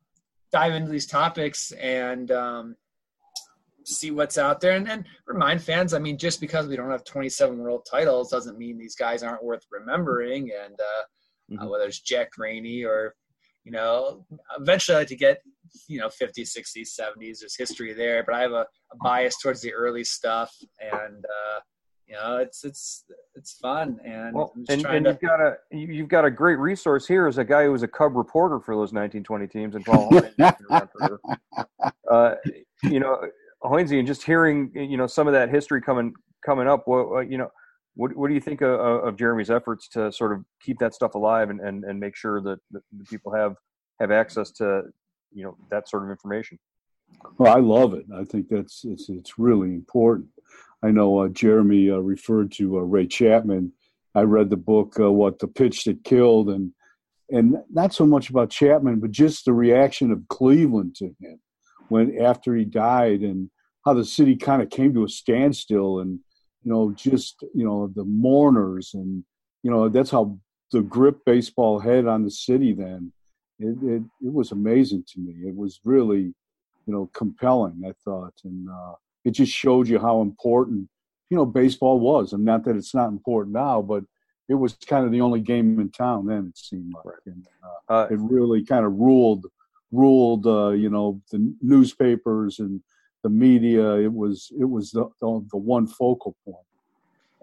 dive 0.51 0.74
into 0.74 0.91
these 0.91 1.08
topics 1.08 1.72
and 1.74 2.32
um, 2.32 2.75
see 3.88 4.12
what's 4.12 4.38
out 4.38 4.60
there 4.60 4.74
and, 4.74 4.88
and 4.89 5.06
remind 5.25 5.62
fans. 5.62 5.94
I 5.94 6.00
mean, 6.00 6.17
just 6.17 6.41
because 6.41 6.67
we 6.67 6.75
don't 6.75 6.91
have 6.91 7.03
27 7.03 7.58
world 7.58 7.88
titles 7.89 8.29
doesn't 8.29 8.58
mean 8.58 8.77
these 8.77 8.96
guys 8.96 9.24
aren't 9.24 9.44
worth 9.44 9.65
remembering. 9.72 10.51
And 10.63 10.75
uh, 10.79 10.84
uh 10.84 11.03
mm-hmm. 11.51 11.60
uh, 11.60 11.70
whether 11.70 11.86
it's 11.86 12.00
Jack 12.00 12.32
Graney 12.32 12.84
or, 12.84 13.15
you 13.63 13.72
know, 13.72 14.25
eventually 14.60 14.96
I 14.96 15.00
like 15.00 15.08
to 15.10 15.15
get, 15.15 15.41
you 15.88 16.00
know, 16.00 16.08
50s, 16.08 16.58
60s, 16.58 17.00
70s. 17.00 17.39
There's 17.39 17.56
history 17.58 17.94
there, 17.94 18.24
but 18.24 18.36
I 18.36 18.41
have 18.41 18.51
a, 18.51 18.65
a 18.91 18.98
bias 19.03 19.38
towards 19.41 19.62
the 19.62 19.74
early 19.74 20.03
stuff. 20.03 20.53
And, 20.82 21.24
uh, 21.25 21.60
you 22.08 22.15
know, 22.15 22.38
it's 22.38 22.63
it's 22.63 23.03
it's 23.36 23.58
fun, 23.58 24.00
and 24.06 24.34
well, 24.34 24.53
and, 24.70 24.86
and 24.86 25.03
to... 25.03 25.12
you've 25.12 25.20
got 25.20 25.41
a 25.41 25.58
you've 25.72 26.08
got 26.08 26.24
a 26.24 26.32
great 26.32 26.56
resource 26.58 27.06
here 27.06 27.27
as 27.27 27.38
a 27.38 27.44
guy 27.44 27.65
who 27.65 27.74
was 27.74 27.84
a 27.84 27.88
Cub 27.88 28.15
reporter 28.15 28.62
for 28.62 28.75
those 28.75 28.94
1920 28.94 29.48
teams, 29.48 29.75
and 29.75 29.84
Paul. 29.84 30.10
uh, 32.10 32.36
you 32.84 33.01
know, 33.01 33.20
Hoynesy, 33.63 33.97
and 33.99 34.07
just 34.07 34.23
hearing 34.23 34.71
you 34.73 34.97
know 34.97 35.07
some 35.07 35.27
of 35.27 35.33
that 35.33 35.49
history 35.49 35.81
coming 35.81 36.13
coming 36.45 36.67
up, 36.67 36.87
what 36.87 37.29
you 37.29 37.37
know, 37.37 37.49
what 37.95 38.15
what 38.15 38.27
do 38.27 38.33
you 38.33 38.41
think 38.41 38.61
of, 38.61 38.79
of 38.79 39.17
Jeremy's 39.17 39.49
efforts 39.49 39.87
to 39.89 40.11
sort 40.11 40.33
of 40.33 40.43
keep 40.61 40.79
that 40.79 40.93
stuff 40.93 41.15
alive 41.15 41.49
and 41.49 41.59
and, 41.59 41.83
and 41.83 41.99
make 41.99 42.15
sure 42.15 42.41
that, 42.41 42.59
that 42.71 42.83
the 42.97 43.03
people 43.05 43.33
have 43.33 43.55
have 43.99 44.11
access 44.11 44.51
to 44.51 44.83
you 45.33 45.43
know 45.43 45.57
that 45.69 45.89
sort 45.89 46.03
of 46.03 46.09
information? 46.09 46.59
Well, 47.37 47.55
I 47.55 47.59
love 47.59 47.93
it. 47.93 48.05
I 48.13 48.23
think 48.23 48.47
that's 48.49 48.83
it's 48.85 49.09
it's 49.09 49.39
really 49.39 49.69
important. 49.69 50.29
I 50.83 50.91
know 50.91 51.19
uh, 51.19 51.27
Jeremy 51.29 51.89
uh, 51.89 51.97
referred 51.97 52.51
to 52.53 52.77
uh, 52.77 52.81
Ray 52.81 53.07
Chapman. 53.07 53.73
I 54.13 54.21
read 54.21 54.49
the 54.49 54.57
book 54.57 54.99
uh, 54.99 55.11
"What 55.11 55.39
the 55.39 55.47
Pitch 55.47 55.85
That 55.85 56.03
Killed" 56.03 56.49
and 56.49 56.71
and 57.29 57.57
not 57.71 57.93
so 57.93 58.05
much 58.05 58.29
about 58.29 58.51
Chapman, 58.51 58.99
but 58.99 59.11
just 59.11 59.45
the 59.45 59.53
reaction 59.53 60.11
of 60.11 60.27
Cleveland 60.29 60.95
to 60.97 61.07
him 61.19 61.39
when 61.89 62.20
after 62.20 62.56
he 62.56 62.65
died 62.65 63.22
and 63.22 63.50
how 63.86 63.94
the 63.94 64.06
city 64.06 64.36
kind 64.36 64.62
of 64.62 64.70
came 64.70 64.94
to 64.94 65.06
a 65.06 65.10
standstill 65.10 66.00
and 66.00 66.20
you 66.63 66.72
know 66.72 66.91
just 66.91 67.41
you 67.53 67.65
know 67.65 67.91
the 67.96 68.03
mourners 68.03 68.91
and 68.94 69.24
you 69.63 69.72
know 69.72 69.88
that's 69.89 70.12
how 70.12 70.38
the 70.72 70.82
grip 70.82 71.20
baseball 71.25 71.79
had 71.79 72.08
on 72.08 72.24
the 72.24 72.32
city 72.32 72.74
then. 72.74 73.12
It, 73.60 73.77
it, 73.82 74.03
it 74.22 74.34
was 74.34 74.51
amazing 74.51 75.06
to 75.13 75.20
me. 75.20 75.48
It 75.48 75.56
was 75.56 75.79
really 75.84 76.34
you 76.86 76.94
know 76.94 77.10
compelling 77.13 77.82
i 77.86 77.94
thought. 78.03 78.34
And 78.44 78.70
uh, 78.70 78.94
it 79.25 79.32
just 79.32 79.51
showed 79.51 79.88
you 79.88 80.00
how 80.00 80.22
important 80.22 80.89
you 81.29 81.38
know 81.38 81.46
baseball 81.46 82.00
was. 82.00 82.34
And 82.34 82.44
not 82.44 82.65
that 82.65 82.75
it's 82.75 82.96
not 82.96 83.10
important 83.10 83.53
now 83.53 83.82
but 83.82 84.03
it 84.50 84.56
was 84.56 84.77
kind 84.88 85.06
of 85.06 85.12
the 85.12 85.22
only 85.22 85.41
game 85.41 85.79
in 85.79 85.89
town 85.91 86.25
then. 86.25 86.48
It 86.50 86.58
seemed 86.58 86.94
like, 86.94 87.15
and, 87.25 87.46
uh, 87.89 87.94
uh, 87.94 88.08
it 88.10 88.20
really 88.20 88.63
kind 88.63 88.86
of 88.86 88.94
ruled 88.94 89.46
ruled 89.91 90.46
uh, 90.46 90.70
you 90.70 90.89
know 90.89 91.22
the 91.32 91.53
newspapers 91.62 92.60
and 92.60 92.82
the 93.24 93.29
media. 93.29 93.96
It 93.96 94.13
was 94.13 94.51
it 94.60 94.65
was 94.65 94.91
the 94.91 95.10
the, 95.22 95.46
the 95.51 95.58
one 95.58 95.88
focal 95.88 96.36
point. 96.46 96.58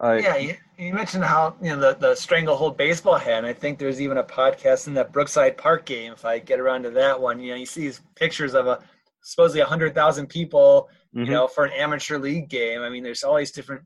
Uh, 0.03 0.15
yeah, 0.15 0.37
you, 0.37 0.57
you, 0.77 0.93
mentioned 0.93 1.25
how 1.25 1.55
you 1.63 1.69
know 1.71 1.79
the, 1.79 1.95
the 1.95 2.15
stranglehold 2.17 2.77
baseball 2.77 3.17
hand. 3.17 3.47
I 3.47 3.53
think 3.53 3.79
there's 3.79 4.01
even 4.01 4.19
a 4.19 4.25
podcast 4.25 4.89
in 4.89 4.95
that 4.95 5.13
Brookside 5.13 5.57
Park 5.57 5.85
game. 5.85 6.13
If 6.13 6.25
I 6.25 6.41
get 6.41 6.59
around 6.59 6.83
to 6.83 6.91
that 6.91 7.21
one, 7.21 7.41
you 7.41 7.53
know, 7.53 7.57
you 7.57 7.67
see 7.67 7.83
these 7.83 8.01
pictures 8.17 8.55
of 8.55 8.67
a 8.67 8.81
supposedly 9.23 9.63
hundred 9.63 9.95
thousand 9.95 10.27
people, 10.27 10.89
mm-hmm. 11.15 11.27
you 11.27 11.31
know, 11.31 11.47
for 11.47 11.65
an 11.65 11.73
amateur 11.73 12.19
league 12.19 12.49
game. 12.49 12.83
I 12.83 12.91
mean, 12.91 13.05
there's 13.05 13.23
all 13.23 13.37
these 13.37 13.53
different 13.53 13.83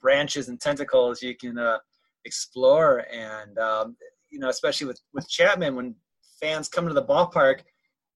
branches 0.00 0.48
and 0.48 0.58
tentacles 0.58 1.22
you 1.22 1.36
can 1.36 1.58
uh, 1.58 1.78
explore, 2.24 3.04
and 3.12 3.58
um, 3.58 3.96
you 4.30 4.38
know, 4.38 4.48
especially 4.48 4.86
with 4.86 5.00
with 5.12 5.28
Chapman, 5.28 5.76
when 5.76 5.94
fans 6.40 6.70
come 6.70 6.88
to 6.88 6.94
the 6.94 7.04
ballpark 7.04 7.60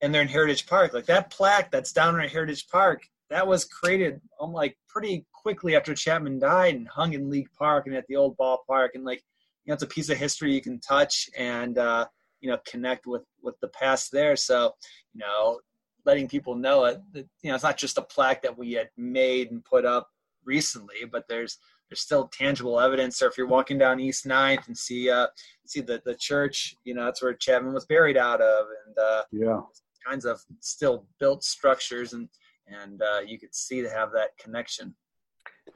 and 0.04 0.14
they're 0.14 0.20
in 0.20 0.28
Heritage 0.28 0.66
Park, 0.66 0.92
like 0.92 1.06
that 1.06 1.30
plaque 1.30 1.70
that's 1.70 1.90
down 1.90 2.20
in 2.20 2.28
Heritage 2.28 2.68
Park, 2.68 3.08
that 3.30 3.46
was 3.46 3.64
created 3.64 4.20
um, 4.38 4.52
like 4.52 4.76
pretty 4.86 5.24
quickly 5.32 5.76
after 5.76 5.94
Chapman 5.94 6.38
died 6.38 6.74
and 6.74 6.86
hung 6.86 7.14
in 7.14 7.30
League 7.30 7.48
Park 7.58 7.86
and 7.86 7.96
at 7.96 8.06
the 8.06 8.16
old 8.16 8.36
ballpark 8.36 8.90
and 8.94 9.04
like 9.04 9.22
you 9.64 9.70
know 9.70 9.74
it's 9.74 9.82
a 9.82 9.86
piece 9.86 10.10
of 10.10 10.18
history 10.18 10.52
you 10.52 10.60
can 10.60 10.78
touch 10.78 11.30
and 11.38 11.78
uh, 11.78 12.04
you 12.42 12.50
know 12.50 12.58
connect 12.66 13.06
with 13.06 13.22
with 13.42 13.58
the 13.60 13.68
past 13.68 14.12
there. 14.12 14.36
So 14.36 14.74
you 15.14 15.20
know 15.20 15.60
letting 16.04 16.28
people 16.28 16.54
know 16.54 16.84
it 16.84 17.00
that, 17.14 17.26
you 17.40 17.48
know 17.48 17.54
it's 17.54 17.64
not 17.64 17.78
just 17.78 17.96
a 17.96 18.02
plaque 18.02 18.42
that 18.42 18.58
we 18.58 18.72
had 18.72 18.90
made 18.98 19.52
and 19.52 19.64
put 19.64 19.86
up 19.86 20.10
recently, 20.44 21.06
but 21.10 21.24
there's 21.30 21.56
there's 21.88 22.00
still 22.00 22.28
tangible 22.28 22.78
evidence. 22.78 23.22
Or 23.22 23.28
if 23.28 23.38
you're 23.38 23.46
walking 23.46 23.78
down 23.78 24.00
East 24.00 24.26
9th 24.26 24.66
and 24.66 24.76
see 24.76 25.08
uh 25.08 25.28
see 25.64 25.80
the 25.80 26.02
the 26.04 26.14
church, 26.14 26.76
you 26.84 26.92
know 26.92 27.06
that's 27.06 27.22
where 27.22 27.32
Chapman 27.32 27.72
was 27.72 27.86
buried 27.86 28.18
out 28.18 28.42
of, 28.42 28.66
and 28.86 28.98
uh, 28.98 29.22
yeah, 29.32 29.60
kinds 30.06 30.24
of 30.24 30.40
still 30.60 31.06
built 31.18 31.44
structures 31.44 32.12
and 32.12 32.28
and 32.66 33.02
uh, 33.02 33.20
you 33.20 33.38
could 33.38 33.54
see 33.54 33.82
to 33.82 33.90
have 33.90 34.12
that 34.12 34.36
connection. 34.38 34.94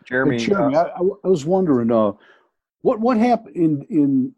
Jeremy, 0.05 0.39
Jeremy 0.39 0.77
uh, 0.77 0.85
I, 0.85 1.03
I, 1.25 1.29
was 1.29 1.45
wondering, 1.45 1.91
uh, 1.91 2.13
what 2.83 3.01
what 3.01 3.17
happened 3.19 3.57
in 3.57 3.87
in 3.91 4.35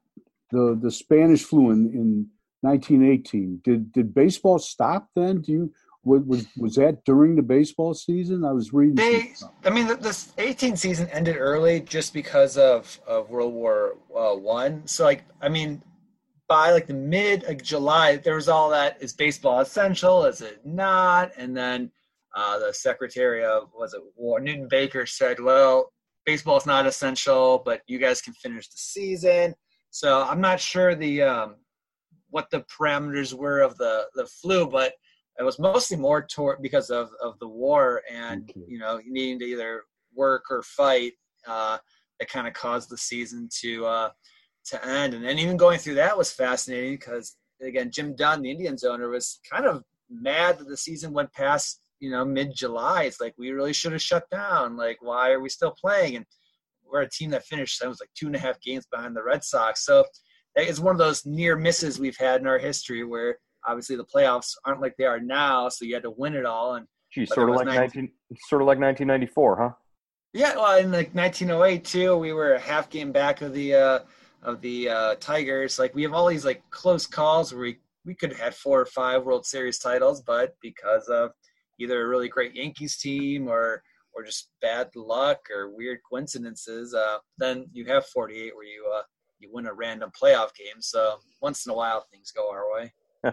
the 0.50 0.78
the 0.80 0.90
Spanish 0.90 1.44
flu 1.44 1.70
in, 1.70 1.86
in 1.92 2.26
1918? 2.62 3.60
Did 3.62 3.92
did 3.92 4.14
baseball 4.14 4.58
stop 4.58 5.08
then? 5.14 5.40
Do 5.42 5.52
you 5.52 5.72
was 6.02 6.22
was, 6.22 6.46
was 6.56 6.74
that 6.76 7.04
during 7.04 7.36
the 7.36 7.42
baseball 7.42 7.94
season? 7.94 8.44
I 8.44 8.52
was 8.52 8.72
reading. 8.72 8.94
They, 8.94 9.34
I 9.64 9.70
mean, 9.70 9.86
the, 9.86 9.96
this 9.96 10.32
18 10.38 10.76
season 10.76 11.08
ended 11.08 11.36
early 11.36 11.80
just 11.80 12.14
because 12.14 12.56
of 12.56 12.98
of 13.06 13.30
World 13.30 13.52
War 13.52 13.96
uh, 14.16 14.34
One. 14.34 14.86
So, 14.86 15.04
like, 15.04 15.24
I 15.40 15.48
mean, 15.48 15.82
by 16.50 16.72
like 16.72 16.88
the 16.88 16.94
mid 16.94 17.44
like 17.44 17.62
July, 17.62 18.16
there 18.16 18.34
was 18.34 18.48
all 18.48 18.68
that: 18.70 19.00
is 19.00 19.12
baseball 19.12 19.60
essential? 19.60 20.24
Is 20.24 20.40
it 20.40 20.60
not? 20.66 21.30
And 21.38 21.56
then 21.56 21.92
uh, 22.34 22.58
the 22.58 22.74
secretary 22.74 23.44
of 23.44 23.70
was 23.72 23.94
it 23.94 24.02
War 24.16 24.40
Newton 24.40 24.66
Baker 24.68 25.06
said, 25.06 25.38
"Well, 25.38 25.92
baseball 26.26 26.56
is 26.56 26.66
not 26.66 26.86
essential, 26.86 27.62
but 27.64 27.82
you 27.86 27.98
guys 28.00 28.20
can 28.20 28.34
finish 28.34 28.68
the 28.68 28.78
season." 28.78 29.54
So 29.90 30.24
I'm 30.24 30.40
not 30.40 30.58
sure 30.58 30.96
the 30.96 31.22
um, 31.22 31.54
what 32.30 32.50
the 32.50 32.64
parameters 32.64 33.32
were 33.32 33.60
of 33.60 33.78
the 33.78 34.06
the 34.16 34.26
flu, 34.26 34.66
but 34.66 34.94
it 35.38 35.44
was 35.44 35.60
mostly 35.60 35.96
more 35.96 36.26
toward 36.26 36.62
because 36.62 36.90
of 36.90 37.10
of 37.22 37.38
the 37.38 37.48
war 37.48 38.02
and 38.12 38.50
okay. 38.50 38.60
you 38.66 38.80
know 38.80 39.00
needing 39.06 39.38
to 39.38 39.44
either 39.44 39.84
work 40.16 40.42
or 40.50 40.64
fight 40.64 41.12
uh, 41.46 41.78
that 42.18 42.28
kind 42.28 42.48
of 42.48 42.54
caused 42.54 42.90
the 42.90 42.98
season 42.98 43.48
to 43.60 43.86
uh, 43.86 44.10
to 44.66 44.86
end. 44.86 45.14
And 45.14 45.24
then 45.24 45.38
even 45.38 45.56
going 45.56 45.78
through 45.78 45.94
that 45.94 46.16
was 46.16 46.30
fascinating 46.30 46.94
because 46.94 47.36
again, 47.62 47.90
Jim 47.90 48.14
Dunn, 48.14 48.42
the 48.42 48.50
Indians 48.50 48.84
owner, 48.84 49.08
was 49.08 49.40
kind 49.50 49.66
of 49.66 49.82
mad 50.08 50.58
that 50.58 50.68
the 50.68 50.76
season 50.76 51.12
went 51.12 51.32
past 51.32 51.80
you 52.00 52.10
know 52.10 52.24
mid 52.24 52.54
July. 52.54 53.04
It's 53.04 53.20
like 53.20 53.34
we 53.38 53.50
really 53.50 53.72
should 53.72 53.92
have 53.92 54.02
shut 54.02 54.28
down. 54.30 54.76
Like 54.76 54.98
why 55.00 55.30
are 55.30 55.40
we 55.40 55.48
still 55.48 55.74
playing? 55.80 56.16
And 56.16 56.26
we're 56.84 57.02
a 57.02 57.08
team 57.08 57.30
that 57.30 57.44
finished. 57.44 57.80
That 57.80 57.88
was 57.88 58.00
like 58.00 58.10
two 58.18 58.26
and 58.26 58.36
a 58.36 58.38
half 58.38 58.60
games 58.60 58.86
behind 58.90 59.14
the 59.14 59.22
Red 59.22 59.44
Sox. 59.44 59.84
So 59.84 60.04
it's 60.56 60.80
one 60.80 60.94
of 60.94 60.98
those 60.98 61.24
near 61.24 61.56
misses 61.56 62.00
we've 62.00 62.16
had 62.16 62.40
in 62.40 62.46
our 62.46 62.58
history 62.58 63.04
where 63.04 63.38
obviously 63.66 63.96
the 63.96 64.04
playoffs 64.04 64.54
aren't 64.64 64.80
like 64.80 64.94
they 64.98 65.04
are 65.04 65.20
now. 65.20 65.68
So 65.68 65.84
you 65.84 65.94
had 65.94 66.02
to 66.02 66.10
win 66.10 66.34
it 66.34 66.46
all. 66.46 66.74
And 66.74 66.86
geez, 67.12 67.32
sort 67.32 67.48
of 67.48 67.56
like 67.56 67.66
19, 67.66 67.78
19, 67.80 68.10
sort 68.48 68.62
of 68.62 68.66
like 68.66 68.78
1994, 68.78 69.56
huh? 69.56 69.70
Yeah, 70.32 70.54
well, 70.54 70.78
in 70.78 70.92
like 70.92 71.14
1908 71.14 71.84
too, 71.84 72.16
we 72.16 72.32
were 72.32 72.54
a 72.54 72.60
half 72.60 72.88
game 72.88 73.12
back 73.12 73.42
of 73.42 73.52
the 73.52 73.74
uh, 73.74 73.98
of 74.42 74.60
the 74.60 74.88
uh, 74.88 75.14
Tigers. 75.16 75.78
Like 75.78 75.94
we 75.94 76.02
have 76.02 76.12
all 76.12 76.26
these 76.26 76.44
like 76.44 76.62
close 76.70 77.06
calls 77.06 77.52
where 77.52 77.62
we 77.62 77.78
we 78.04 78.14
could 78.14 78.30
have 78.30 78.40
had 78.40 78.54
four 78.54 78.80
or 78.80 78.86
five 78.86 79.24
World 79.24 79.44
Series 79.44 79.78
titles, 79.78 80.22
but 80.22 80.56
because 80.62 81.06
of 81.08 81.32
either 81.78 82.02
a 82.02 82.08
really 82.08 82.28
great 82.28 82.54
Yankees 82.54 82.96
team 82.96 83.48
or 83.48 83.82
or 84.12 84.24
just 84.24 84.48
bad 84.60 84.88
luck 84.96 85.38
or 85.54 85.70
weird 85.70 85.98
coincidences, 86.08 86.94
uh, 86.94 87.18
then 87.38 87.66
you 87.72 87.84
have 87.86 88.06
48 88.06 88.54
where 88.54 88.64
you 88.64 88.90
uh, 88.94 89.02
you 89.38 89.50
win 89.52 89.66
a 89.66 89.72
random 89.72 90.10
playoff 90.10 90.54
game. 90.54 90.80
So 90.80 91.18
once 91.40 91.66
in 91.66 91.72
a 91.72 91.74
while, 91.74 92.06
things 92.10 92.30
go 92.30 92.50
our 92.50 92.64
way. 92.72 92.92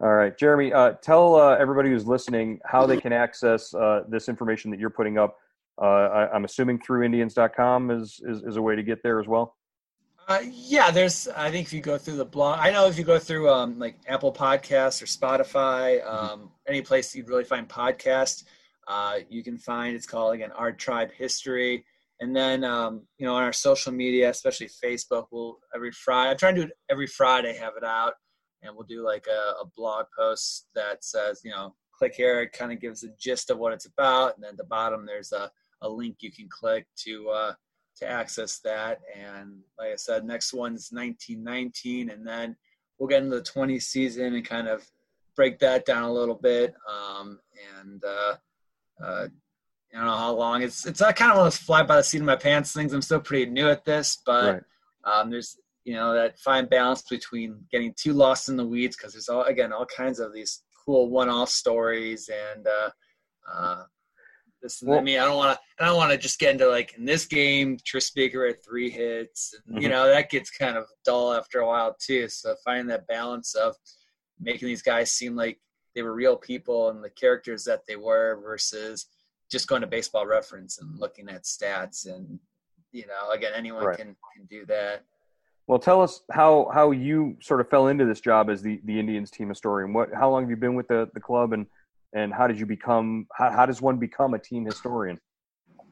All 0.00 0.12
right, 0.12 0.36
Jeremy, 0.36 0.72
uh, 0.74 0.92
tell 1.02 1.36
uh, 1.36 1.56
everybody 1.56 1.88
who's 1.88 2.06
listening 2.06 2.60
how 2.66 2.86
they 2.86 2.98
can 2.98 3.14
access 3.14 3.72
uh, 3.74 4.02
this 4.08 4.28
information 4.28 4.70
that 4.70 4.78
you're 4.78 4.90
putting 4.90 5.16
up. 5.16 5.36
Uh, 5.80 6.28
I, 6.30 6.36
am 6.36 6.44
assuming 6.44 6.78
through 6.80 7.04
Indians.com 7.04 7.90
is, 7.90 8.20
is 8.26 8.42
is 8.42 8.56
a 8.56 8.62
way 8.62 8.76
to 8.76 8.82
get 8.82 9.02
there 9.02 9.18
as 9.18 9.26
well. 9.26 9.56
Uh, 10.28 10.40
yeah, 10.48 10.90
there's. 10.90 11.28
I 11.28 11.50
think 11.50 11.66
if 11.66 11.72
you 11.72 11.80
go 11.80 11.98
through 11.98 12.16
the 12.16 12.24
blog, 12.24 12.58
I 12.60 12.70
know 12.70 12.86
if 12.86 12.96
you 12.96 13.04
go 13.04 13.18
through 13.18 13.50
um, 13.50 13.78
like 13.78 13.96
Apple 14.06 14.32
Podcasts 14.32 15.02
or 15.02 15.06
Spotify, 15.06 16.00
mm-hmm. 16.00 16.08
um, 16.08 16.28
mm-hmm. 16.40 16.46
any 16.68 16.82
place 16.82 17.14
you'd 17.14 17.28
really 17.28 17.44
find 17.44 17.68
podcasts, 17.68 18.44
uh, 18.86 19.18
you 19.28 19.42
can 19.42 19.58
find. 19.58 19.96
It's 19.96 20.06
called 20.06 20.34
again 20.34 20.52
Our 20.52 20.72
Tribe 20.72 21.10
History, 21.12 21.84
and 22.20 22.34
then 22.34 22.62
um, 22.62 23.02
you 23.18 23.26
know 23.26 23.34
on 23.34 23.42
our 23.42 23.52
social 23.52 23.92
media, 23.92 24.30
especially 24.30 24.68
Facebook, 24.68 25.26
we'll 25.32 25.58
every 25.74 25.90
Friday. 25.90 26.30
I 26.30 26.34
try 26.34 26.50
and 26.50 26.58
do 26.58 26.62
it 26.64 26.72
every 26.88 27.08
Friday, 27.08 27.56
have 27.56 27.74
it 27.76 27.84
out, 27.84 28.14
and 28.62 28.74
we'll 28.74 28.86
do 28.86 29.04
like 29.04 29.26
a, 29.26 29.62
a 29.62 29.66
blog 29.76 30.06
post 30.16 30.68
that 30.74 31.02
says, 31.02 31.40
you 31.44 31.50
know, 31.50 31.74
click 31.92 32.14
here. 32.14 32.42
It 32.42 32.52
kind 32.52 32.72
of 32.72 32.80
gives 32.80 33.02
a 33.02 33.08
gist 33.18 33.50
of 33.50 33.58
what 33.58 33.72
it's 33.72 33.86
about, 33.86 34.36
and 34.36 34.44
then 34.44 34.50
at 34.50 34.58
the 34.58 34.64
bottom 34.64 35.06
there's 35.06 35.32
a 35.32 35.50
a 35.82 35.88
link 35.88 36.18
you 36.20 36.30
can 36.30 36.48
click 36.48 36.86
to. 37.04 37.28
Uh, 37.30 37.52
to 38.00 38.08
access 38.08 38.58
that. 38.60 39.00
And 39.16 39.60
like 39.78 39.92
I 39.92 39.96
said, 39.96 40.24
next 40.24 40.52
one's 40.52 40.90
1919, 40.90 42.10
and 42.10 42.26
then 42.26 42.56
we'll 42.98 43.08
get 43.08 43.22
into 43.22 43.36
the 43.36 43.42
20 43.42 43.78
season 43.78 44.34
and 44.34 44.44
kind 44.44 44.68
of 44.68 44.86
break 45.36 45.58
that 45.60 45.86
down 45.86 46.02
a 46.02 46.12
little 46.12 46.34
bit. 46.34 46.74
Um, 46.88 47.40
and 47.78 48.02
uh, 48.04 48.34
uh, 49.02 49.28
I 49.92 49.96
don't 49.96 50.06
know 50.06 50.16
how 50.16 50.34
long 50.34 50.62
it's 50.62 50.86
it's 50.86 51.02
I 51.02 51.12
kind 51.12 51.32
of 51.32 51.38
one 51.38 51.46
of 51.46 51.52
those 51.52 51.60
fly 51.60 51.82
by 51.82 51.96
the 51.96 52.02
seat 52.02 52.20
of 52.20 52.26
my 52.26 52.36
pants 52.36 52.72
things. 52.72 52.92
I'm 52.92 53.02
still 53.02 53.20
pretty 53.20 53.50
new 53.50 53.68
at 53.68 53.84
this, 53.84 54.18
but 54.24 54.54
right. 54.54 54.62
um, 55.04 55.30
there's 55.30 55.58
you 55.84 55.94
know 55.94 56.14
that 56.14 56.38
fine 56.38 56.66
balance 56.66 57.02
between 57.02 57.64
getting 57.72 57.94
too 57.96 58.12
lost 58.12 58.48
in 58.48 58.56
the 58.56 58.66
weeds 58.66 58.96
because 58.96 59.14
there's 59.14 59.28
all 59.28 59.44
again 59.44 59.72
all 59.72 59.86
kinds 59.86 60.20
of 60.20 60.32
these 60.32 60.62
cool 60.84 61.10
one-off 61.10 61.48
stories 61.48 62.30
and 62.54 62.66
uh, 62.66 62.90
uh, 63.52 63.82
this 64.62 64.82
well, 64.84 64.98
I 64.98 65.02
mean, 65.02 65.18
I 65.18 65.24
don't 65.24 65.36
want 65.36 65.58
to. 65.58 65.84
I 65.84 65.88
don't 65.88 65.96
want 65.96 66.12
to 66.12 66.18
just 66.18 66.38
get 66.38 66.52
into 66.52 66.68
like 66.68 66.94
in 66.96 67.04
this 67.04 67.26
game, 67.26 67.78
Tris 67.84 68.06
Speaker 68.06 68.46
had 68.46 68.62
three 68.64 68.90
hits, 68.90 69.54
and 69.54 69.76
mm-hmm. 69.76 69.82
you 69.82 69.88
know 69.88 70.06
that 70.06 70.30
gets 70.30 70.50
kind 70.50 70.76
of 70.76 70.86
dull 71.04 71.32
after 71.32 71.60
a 71.60 71.66
while 71.66 71.96
too. 72.00 72.28
So 72.28 72.54
finding 72.64 72.86
that 72.88 73.06
balance 73.06 73.54
of 73.54 73.74
making 74.40 74.68
these 74.68 74.82
guys 74.82 75.12
seem 75.12 75.36
like 75.36 75.58
they 75.94 76.02
were 76.02 76.14
real 76.14 76.36
people 76.36 76.90
and 76.90 77.02
the 77.02 77.10
characters 77.10 77.64
that 77.64 77.80
they 77.86 77.96
were 77.96 78.40
versus 78.42 79.06
just 79.50 79.68
going 79.68 79.80
to 79.80 79.86
baseball 79.86 80.26
reference 80.26 80.78
and 80.80 80.98
looking 80.98 81.28
at 81.28 81.42
stats 81.42 82.06
and 82.06 82.38
you 82.92 83.06
know 83.06 83.30
again 83.32 83.52
anyone 83.54 83.84
right. 83.84 83.96
can 83.96 84.16
can 84.34 84.46
do 84.48 84.64
that 84.66 85.04
well 85.66 85.78
tell 85.78 86.00
us 86.00 86.22
how 86.30 86.70
how 86.72 86.90
you 86.90 87.36
sort 87.40 87.60
of 87.60 87.68
fell 87.68 87.88
into 87.88 88.04
this 88.04 88.20
job 88.20 88.48
as 88.48 88.62
the 88.62 88.80
the 88.84 88.98
indians 88.98 89.30
team 89.30 89.48
historian 89.48 89.92
what 89.92 90.08
how 90.14 90.30
long 90.30 90.42
have 90.42 90.50
you 90.50 90.56
been 90.56 90.74
with 90.74 90.88
the 90.88 91.08
the 91.14 91.20
club 91.20 91.52
and 91.52 91.66
and 92.12 92.32
how 92.32 92.46
did 92.46 92.58
you 92.58 92.66
become 92.66 93.26
how, 93.32 93.50
how 93.50 93.66
does 93.66 93.80
one 93.80 93.98
become 93.98 94.34
a 94.34 94.38
team 94.38 94.64
historian? 94.64 95.18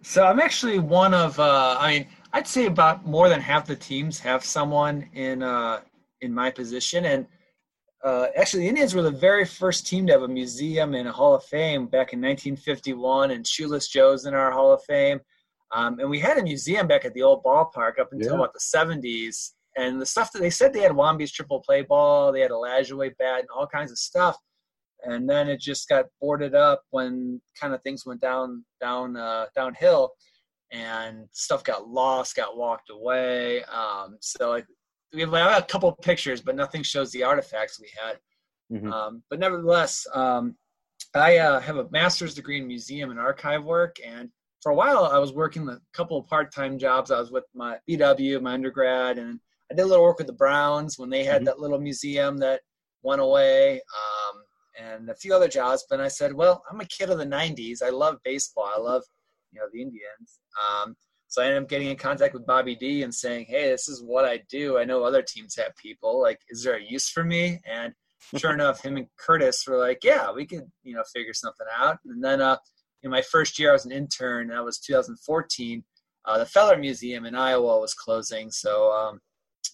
So 0.02 0.24
i'm 0.24 0.40
actually 0.40 0.78
one 0.78 1.14
of 1.14 1.38
uh, 1.38 1.76
i 1.80 1.92
mean 1.92 2.06
i'd 2.32 2.46
say 2.46 2.66
about 2.66 3.06
more 3.06 3.28
than 3.28 3.40
half 3.40 3.66
the 3.66 3.76
teams 3.76 4.18
have 4.20 4.44
someone 4.44 5.08
in 5.14 5.42
uh, 5.42 5.80
in 6.20 6.34
my 6.34 6.50
position. 6.50 7.04
And 7.04 7.26
uh, 8.04 8.26
actually 8.36 8.64
the 8.64 8.68
indians 8.68 8.94
were 8.94 9.02
the 9.02 9.10
very 9.10 9.44
first 9.44 9.86
team 9.86 10.06
to 10.06 10.12
have 10.12 10.22
a 10.22 10.28
museum 10.28 10.94
and 10.94 11.08
a 11.08 11.12
hall 11.12 11.34
of 11.34 11.44
fame 11.44 11.86
back 11.86 12.12
in 12.12 12.20
1951 12.20 13.32
and 13.32 13.46
shoeless 13.46 13.88
joe's 13.88 14.24
in 14.26 14.34
our 14.34 14.52
hall 14.52 14.72
of 14.72 14.82
fame. 14.84 15.20
Um, 15.70 15.98
and 15.98 16.08
we 16.08 16.18
had 16.18 16.38
a 16.38 16.42
museum 16.42 16.86
back 16.86 17.04
at 17.04 17.12
the 17.12 17.22
old 17.22 17.44
ballpark 17.44 17.98
up 18.00 18.08
until 18.12 18.32
yeah. 18.32 18.38
about 18.38 18.54
the 18.54 18.60
70s 18.60 19.50
and 19.76 20.00
the 20.00 20.06
stuff 20.06 20.32
that 20.32 20.40
they 20.40 20.50
said 20.50 20.72
they 20.72 20.80
had 20.80 20.92
Wamby's 20.92 21.30
triple 21.30 21.60
play 21.60 21.82
ball, 21.82 22.32
they 22.32 22.40
had 22.40 22.50
a 22.50 22.54
Lajoie 22.54 23.16
bat, 23.16 23.40
and 23.40 23.48
all 23.54 23.66
kinds 23.66 23.92
of 23.92 23.98
stuff 23.98 24.36
and 25.04 25.28
then 25.28 25.48
it 25.48 25.60
just 25.60 25.88
got 25.88 26.06
boarded 26.20 26.54
up 26.54 26.82
when 26.90 27.40
kind 27.60 27.74
of 27.74 27.82
things 27.82 28.04
went 28.06 28.20
down 28.20 28.64
down 28.80 29.16
uh, 29.16 29.46
downhill. 29.54 30.12
and 30.70 31.26
stuff 31.32 31.64
got 31.64 31.88
lost, 31.88 32.36
got 32.36 32.56
walked 32.56 32.90
away. 32.90 33.62
Um, 33.64 34.18
so 34.20 34.50
like 34.50 34.66
we 35.12 35.20
have, 35.22 35.32
a 35.32 35.62
couple 35.62 35.90
pictures, 35.92 36.40
but 36.40 36.56
nothing 36.56 36.82
shows 36.82 37.10
the 37.10 37.22
artifacts 37.22 37.80
we 37.80 37.90
had. 38.02 38.18
Mm-hmm. 38.72 38.92
Um, 38.92 39.22
but 39.30 39.38
nevertheless, 39.38 40.06
um, 40.14 40.56
I 41.14 41.38
uh, 41.38 41.60
have 41.60 41.76
a 41.76 41.88
master's 41.90 42.34
degree 42.34 42.58
in 42.58 42.66
museum 42.66 43.10
and 43.10 43.18
archive 43.18 43.64
work, 43.64 43.96
and 44.04 44.28
for 44.62 44.72
a 44.72 44.74
while 44.74 45.06
I 45.06 45.18
was 45.18 45.32
working 45.32 45.68
a 45.68 45.78
couple 45.94 46.18
of 46.18 46.26
part-time 46.26 46.78
jobs. 46.78 47.10
I 47.10 47.20
was 47.20 47.30
with 47.30 47.44
my 47.54 47.78
BW, 47.88 48.42
my 48.42 48.52
undergrad, 48.54 49.18
and 49.18 49.40
I 49.70 49.74
did 49.74 49.82
a 49.82 49.86
little 49.86 50.04
work 50.04 50.18
with 50.18 50.26
the 50.26 50.32
Browns 50.34 50.98
when 50.98 51.08
they 51.08 51.24
had 51.24 51.36
mm-hmm. 51.36 51.44
that 51.46 51.60
little 51.60 51.80
museum 51.80 52.36
that 52.38 52.60
went 53.02 53.20
away, 53.20 53.74
um, 53.74 53.80
and 54.78 55.10
a 55.10 55.14
few 55.14 55.34
other 55.34 55.48
jobs. 55.48 55.84
But 55.88 56.00
I 56.00 56.08
said, 56.08 56.32
well, 56.32 56.62
I'm 56.70 56.80
a 56.80 56.86
kid 56.86 57.10
of 57.10 57.18
the 57.18 57.26
'90s. 57.26 57.82
I 57.82 57.90
love 57.90 58.16
baseball. 58.24 58.70
I 58.74 58.80
love 58.80 59.02
you 59.52 59.60
know 59.60 59.66
the 59.72 59.82
Indians. 59.82 60.40
Um, 60.62 60.96
so 61.28 61.42
I 61.42 61.46
ended 61.46 61.62
up 61.62 61.68
getting 61.68 61.88
in 61.88 61.96
contact 61.96 62.32
with 62.32 62.46
Bobby 62.46 62.74
D 62.74 63.02
and 63.02 63.14
saying, 63.14 63.46
"Hey, 63.48 63.70
this 63.70 63.88
is 63.88 64.02
what 64.02 64.24
I 64.24 64.42
do. 64.50 64.78
I 64.78 64.84
know 64.84 65.04
other 65.04 65.22
teams 65.22 65.56
have 65.56 65.76
people. 65.76 66.20
Like, 66.20 66.40
is 66.48 66.62
there 66.62 66.76
a 66.76 66.82
use 66.82 67.08
for 67.08 67.24
me?" 67.24 67.60
And 67.66 67.92
sure 68.36 68.52
enough, 68.54 68.82
him 68.82 68.96
and 68.96 69.06
Curtis 69.18 69.64
were 69.66 69.78
like, 69.78 70.02
"Yeah, 70.02 70.32
we 70.32 70.46
could, 70.46 70.70
you 70.82 70.94
know, 70.94 71.04
figure 71.14 71.34
something 71.34 71.66
out." 71.76 71.98
And 72.06 72.22
then, 72.22 72.40
uh, 72.40 72.56
in 73.02 73.10
my 73.10 73.22
first 73.22 73.58
year, 73.58 73.70
I 73.70 73.74
was 73.74 73.86
an 73.86 73.92
intern. 73.92 74.48
That 74.48 74.64
was 74.64 74.78
2014. 74.78 75.84
Uh, 76.24 76.38
the 76.38 76.46
Feller 76.46 76.76
Museum 76.76 77.26
in 77.26 77.34
Iowa 77.34 77.78
was 77.78 77.94
closing, 77.94 78.50
so 78.50 78.90
um, 78.90 79.20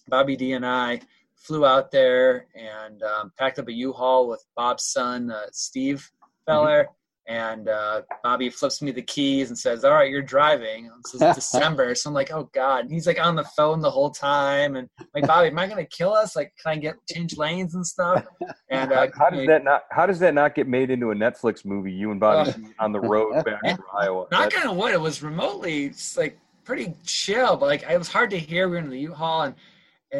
Bobby 0.07 0.35
D 0.35 0.53
and 0.53 0.65
I 0.65 1.01
flew 1.45 1.65
out 1.65 1.91
there 1.91 2.47
and 2.55 3.01
um, 3.03 3.31
packed 3.37 3.59
up 3.59 3.67
a 3.67 3.73
U-Haul 3.73 4.27
with 4.27 4.43
Bob's 4.55 4.85
son, 4.85 5.31
uh, 5.31 5.45
Steve. 5.51 6.09
Feller. 6.45 6.83
Mm-hmm 6.83 6.93
and 7.27 7.69
uh, 7.69 8.01
Bobby 8.23 8.49
flips 8.49 8.81
me 8.81 8.91
the 8.91 9.01
keys 9.01 9.49
and 9.49 9.57
says, 9.57 9.83
"All 9.83 9.93
right, 9.93 10.09
you're 10.09 10.21
driving." 10.21 10.89
This 11.03 11.21
is 11.21 11.21
December, 11.35 11.95
so 11.95 12.09
I'm 12.09 12.13
like, 12.13 12.31
"Oh 12.31 12.49
God!" 12.53 12.85
And 12.85 12.91
he's 12.91 13.07
like 13.07 13.19
on 13.19 13.35
the 13.35 13.43
phone 13.43 13.81
the 13.81 13.89
whole 13.89 14.11
time, 14.11 14.75
and 14.75 14.87
I'm 14.99 15.07
like, 15.13 15.27
"Bobby, 15.27 15.47
am 15.47 15.57
I 15.57 15.67
gonna 15.67 15.85
kill 15.85 16.13
us? 16.13 16.35
Like, 16.35 16.53
can 16.61 16.73
I 16.73 16.77
get 16.77 16.95
change 17.09 17.37
lanes 17.37 17.73
and 17.75 17.85
stuff?" 17.85 18.25
And 18.69 18.91
uh, 18.91 19.07
how, 19.17 19.29
does 19.29 19.47
that 19.47 19.63
not? 19.63 19.83
How 19.89 20.05
does 20.05 20.19
that 20.19 20.33
not 20.33 20.53
get 20.53 20.67
made 20.67 20.91
into 20.91 21.11
a 21.11 21.15
Netflix 21.15 21.65
movie? 21.65 21.91
You 21.91 22.11
and 22.11 22.19
Bobby 22.19 22.51
uh, 22.51 22.83
on 22.83 22.91
the 22.91 22.99
road 22.99 23.33
back 23.45 23.61
to 23.63 23.77
Iowa. 23.93 24.27
Not 24.31 24.51
kind 24.51 24.69
of 24.69 24.75
what 24.75 24.93
it 24.93 25.01
was 25.01 25.23
remotely. 25.23 25.85
It's 25.85 26.17
like 26.17 26.37
pretty 26.63 26.93
chill, 27.05 27.57
but 27.57 27.65
like 27.65 27.83
it 27.89 27.97
was 27.97 28.07
hard 28.07 28.29
to 28.31 28.39
hear. 28.39 28.67
We 28.67 28.75
were 28.75 28.83
in 28.83 28.89
the 28.89 28.99
U-Haul, 28.99 29.43
and 29.43 29.55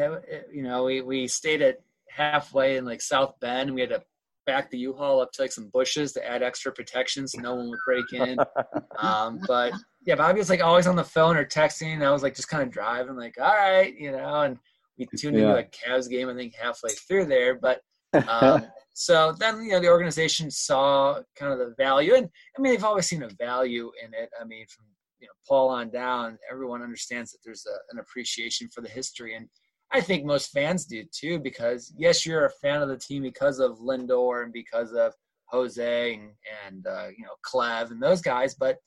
it, 0.04 0.24
it, 0.28 0.48
you 0.54 0.64
know, 0.64 0.84
we 0.84 1.02
we 1.02 1.28
stayed 1.28 1.62
at 1.62 1.80
halfway 2.16 2.78
in 2.78 2.86
like 2.86 3.02
South 3.02 3.40
Bend. 3.40 3.70
And 3.70 3.76
we 3.76 3.82
had 3.82 3.90
to 3.92 4.04
back 4.46 4.70
the 4.70 4.78
U-Haul 4.78 5.22
up 5.22 5.32
to 5.34 5.42
like 5.42 5.52
some 5.52 5.70
bushes 5.70 6.14
to 6.14 6.26
add 6.26 6.44
extra 6.44 6.72
protection 6.72 7.28
so 7.28 7.42
no 7.42 7.56
one 7.56 7.70
would 7.70 7.80
break 7.86 8.14
in. 8.14 8.38
um, 8.98 9.40
but 9.48 9.74
yeah, 10.06 10.16
Bobby 10.16 10.40
was 10.40 10.50
like 10.50 10.62
always 10.62 10.88
on 10.88 10.96
the 10.96 11.04
phone 11.04 11.36
or 11.36 11.46
texting. 11.46 11.94
And 11.94 12.04
I 12.04 12.12
was 12.12 12.24
like 12.24 12.36
just 12.36 12.50
kind 12.50 12.64
of 12.64 12.72
driving, 12.72 13.16
like, 13.16 13.36
all 13.40 13.54
right, 13.54 13.94
you 13.98 14.12
know, 14.12 14.42
and 14.42 14.58
we 14.98 15.08
tuned 15.18 15.38
yeah. 15.38 15.58
into 15.58 15.58
a 15.58 15.64
Cavs 15.64 16.10
game, 16.10 16.30
I 16.30 16.36
think 16.36 16.56
halfway 16.56 16.92
through 16.92 17.26
there. 17.26 17.56
But 17.56 17.82
um, 18.30 18.66
so 18.94 19.36
then, 19.40 19.64
you 19.64 19.72
know, 19.72 19.80
the 19.80 19.90
organization 19.90 20.50
saw 20.50 21.20
kind 21.36 21.52
of 21.52 21.60
the 21.60 21.74
value. 21.78 22.16
And 22.16 22.30
I 22.58 22.62
mean, 22.62 22.72
they've 22.72 22.84
always 22.84 23.08
seen 23.08 23.24
a 23.24 23.30
value 23.30 23.92
in 24.04 24.14
it. 24.14 24.30
I 24.40 24.46
mean, 24.46 24.66
from, 24.68 24.86
you 25.20 25.28
know, 25.28 25.34
Paul 25.48 25.70
on 25.70 25.90
down, 25.90 26.38
everyone 26.50 26.82
understands 26.82 27.32
that 27.32 27.40
there's 27.44 27.66
a, 27.66 27.76
an 27.92 28.00
appreciation 28.00 28.70
for 28.74 28.82
the 28.82 28.90
history. 28.90 29.36
And 29.36 29.50
I 29.92 30.02
think 30.02 30.26
most 30.26 30.52
fans 30.52 30.86
do 30.86 31.04
too, 31.12 31.40
because 31.40 31.94
yes, 31.98 32.26
you're 32.26 32.46
a 32.46 32.52
fan 32.62 32.82
of 32.82 32.90
the 32.90 32.98
team 32.98 33.24
because 33.24 33.60
of 33.60 33.80
Lindor 33.80 34.44
and 34.44 34.52
because 34.52 34.92
of 34.94 35.14
Jose 35.48 36.14
and, 36.14 36.32
and 36.68 36.88
uh, 36.88 37.08
you 37.16 37.24
know 37.24 37.36
Clev 37.46 37.92
and 37.92 38.02
those 38.02 38.22
guys, 38.22 38.56
but 38.56 38.78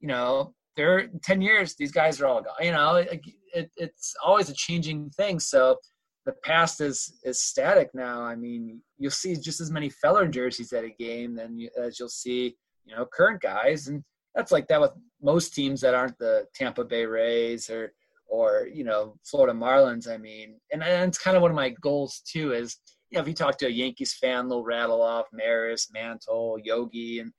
you 0.00 0.08
know 0.08 0.54
they're 0.76 1.08
10 1.22 1.40
years 1.40 1.74
these 1.74 1.92
guys 1.92 2.20
are 2.20 2.26
all 2.26 2.42
gone. 2.42 2.54
You 2.60 2.72
know 2.72 2.96
it, 2.96 3.20
it, 3.54 3.70
it's 3.76 4.14
always 4.24 4.48
a 4.50 4.54
changing 4.54 5.10
thing. 5.10 5.38
So 5.40 5.76
the 6.24 6.32
past 6.44 6.80
is 6.80 7.18
is 7.24 7.40
static 7.40 7.90
now. 7.94 8.22
I 8.22 8.34
mean 8.34 8.80
you'll 8.98 9.10
see 9.10 9.36
just 9.36 9.60
as 9.60 9.70
many 9.70 9.90
feller 9.90 10.26
jerseys 10.26 10.72
at 10.72 10.84
a 10.84 10.90
game 10.90 11.34
than 11.34 11.58
you, 11.58 11.70
as 11.78 11.98
you'll 11.98 12.08
see 12.08 12.56
you 12.84 12.96
know 12.96 13.06
current 13.06 13.40
guys. 13.40 13.88
And 13.88 14.02
that's 14.34 14.52
like 14.52 14.68
that 14.68 14.80
with 14.80 14.92
most 15.22 15.54
teams 15.54 15.80
that 15.80 15.94
aren't 15.94 16.18
the 16.18 16.46
tampa 16.54 16.84
bay 16.84 17.06
rays 17.06 17.70
or 17.70 17.92
or 18.26 18.68
you 18.72 18.84
know 18.84 19.16
Florida 19.24 19.56
Marlins. 19.56 20.08
I 20.08 20.16
mean, 20.16 20.58
and, 20.72 20.82
and 20.82 21.08
it's 21.08 21.18
kind 21.18 21.36
of 21.36 21.42
one 21.42 21.50
of 21.50 21.56
my 21.56 21.70
goals 21.80 22.22
too. 22.30 22.52
Is 22.52 22.76
you 23.10 23.16
know 23.16 23.22
if 23.22 23.28
you 23.28 23.34
talk 23.34 23.58
to 23.58 23.66
a 23.66 23.70
Yankees 23.70 24.14
fan, 24.14 24.48
they'll 24.48 24.64
rattle 24.64 25.02
off 25.02 25.26
Maris, 25.32 25.88
Mantle, 25.92 26.58
Yogi, 26.62 27.20
and 27.20 27.32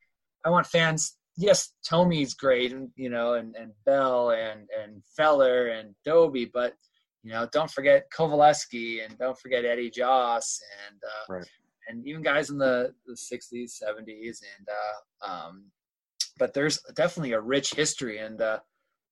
I 0.45 0.49
want 0.49 0.67
fans. 0.67 1.17
Yes, 1.39 1.71
Thome's 1.87 2.33
great, 2.33 2.73
and 2.73 2.89
you 2.95 3.09
know, 3.09 3.33
and 3.33 3.55
and 3.55 3.71
Bell 3.85 4.31
and 4.31 4.67
and 4.81 5.03
Feller 5.15 5.67
and 5.67 5.93
Doby, 6.03 6.49
but 6.51 6.73
you 7.23 7.31
know, 7.31 7.47
don't 7.51 7.69
forget 7.69 8.09
Coveleski 8.15 9.05
and 9.05 9.17
don't 9.17 9.37
forget 9.37 9.65
Addie 9.65 9.91
Joss 9.91 10.61
and 10.87 10.99
uh, 11.03 11.33
right. 11.35 11.47
and 11.89 12.07
even 12.07 12.21
guys 12.21 12.49
in 12.49 12.57
the 12.57 12.93
the 13.05 13.13
60s, 13.13 13.81
70s, 13.83 14.39
and 14.57 14.67
uh, 14.69 15.27
um, 15.29 15.65
but 16.39 16.53
there's 16.53 16.79
definitely 16.95 17.33
a 17.33 17.41
rich 17.41 17.73
history 17.73 18.19
and. 18.19 18.41
Uh, 18.41 18.59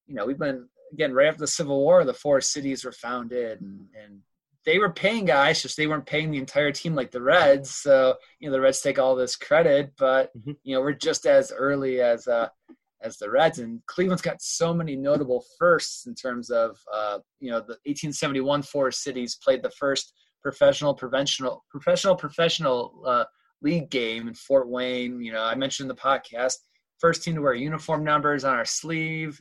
you 0.07 0.15
know, 0.15 0.25
we've 0.25 0.37
been 0.37 0.67
again, 0.91 1.13
right 1.13 1.27
after 1.27 1.39
the 1.39 1.47
Civil 1.47 1.79
War, 1.79 2.03
the 2.03 2.13
Forest 2.13 2.55
Citys 2.55 2.85
were 2.85 2.91
founded, 2.91 3.61
and, 3.61 3.87
and 4.01 4.19
they 4.65 4.79
were 4.79 4.91
paying 4.91 5.25
guys, 5.25 5.61
just 5.61 5.77
they 5.77 5.87
weren't 5.87 6.05
paying 6.05 6.31
the 6.31 6.39
entire 6.39 6.71
team 6.71 6.95
like 6.95 7.11
the 7.11 7.21
Reds. 7.21 7.71
So 7.71 8.15
you 8.39 8.49
know, 8.49 8.53
the 8.53 8.61
Reds 8.61 8.81
take 8.81 8.99
all 8.99 9.15
this 9.15 9.35
credit, 9.35 9.93
but 9.97 10.35
mm-hmm. 10.37 10.53
you 10.63 10.75
know, 10.75 10.81
we're 10.81 10.93
just 10.93 11.25
as 11.25 11.51
early 11.51 12.01
as 12.01 12.27
uh, 12.27 12.49
as 13.01 13.17
the 13.17 13.29
Reds, 13.29 13.59
and 13.59 13.81
Cleveland's 13.85 14.21
got 14.21 14.41
so 14.41 14.73
many 14.73 14.95
notable 14.95 15.43
firsts 15.59 16.07
in 16.07 16.15
terms 16.15 16.49
of 16.49 16.77
uh, 16.93 17.19
you 17.39 17.51
know, 17.51 17.59
the 17.59 17.77
1871 17.85 18.63
Forest 18.63 19.05
Citys 19.05 19.39
played 19.41 19.61
the 19.61 19.71
first 19.71 20.13
professional 20.41 20.93
professional 20.93 21.63
professional 21.69 22.15
professional 22.15 23.03
uh, 23.05 23.25
league 23.61 23.89
game 23.89 24.27
in 24.27 24.33
Fort 24.33 24.67
Wayne. 24.67 25.21
You 25.21 25.33
know, 25.33 25.43
I 25.43 25.55
mentioned 25.55 25.89
in 25.89 25.95
the 25.95 26.01
podcast, 26.01 26.55
first 26.99 27.23
team 27.23 27.35
to 27.35 27.41
wear 27.41 27.53
uniform 27.53 28.03
numbers 28.03 28.43
on 28.43 28.55
our 28.55 28.65
sleeve 28.65 29.39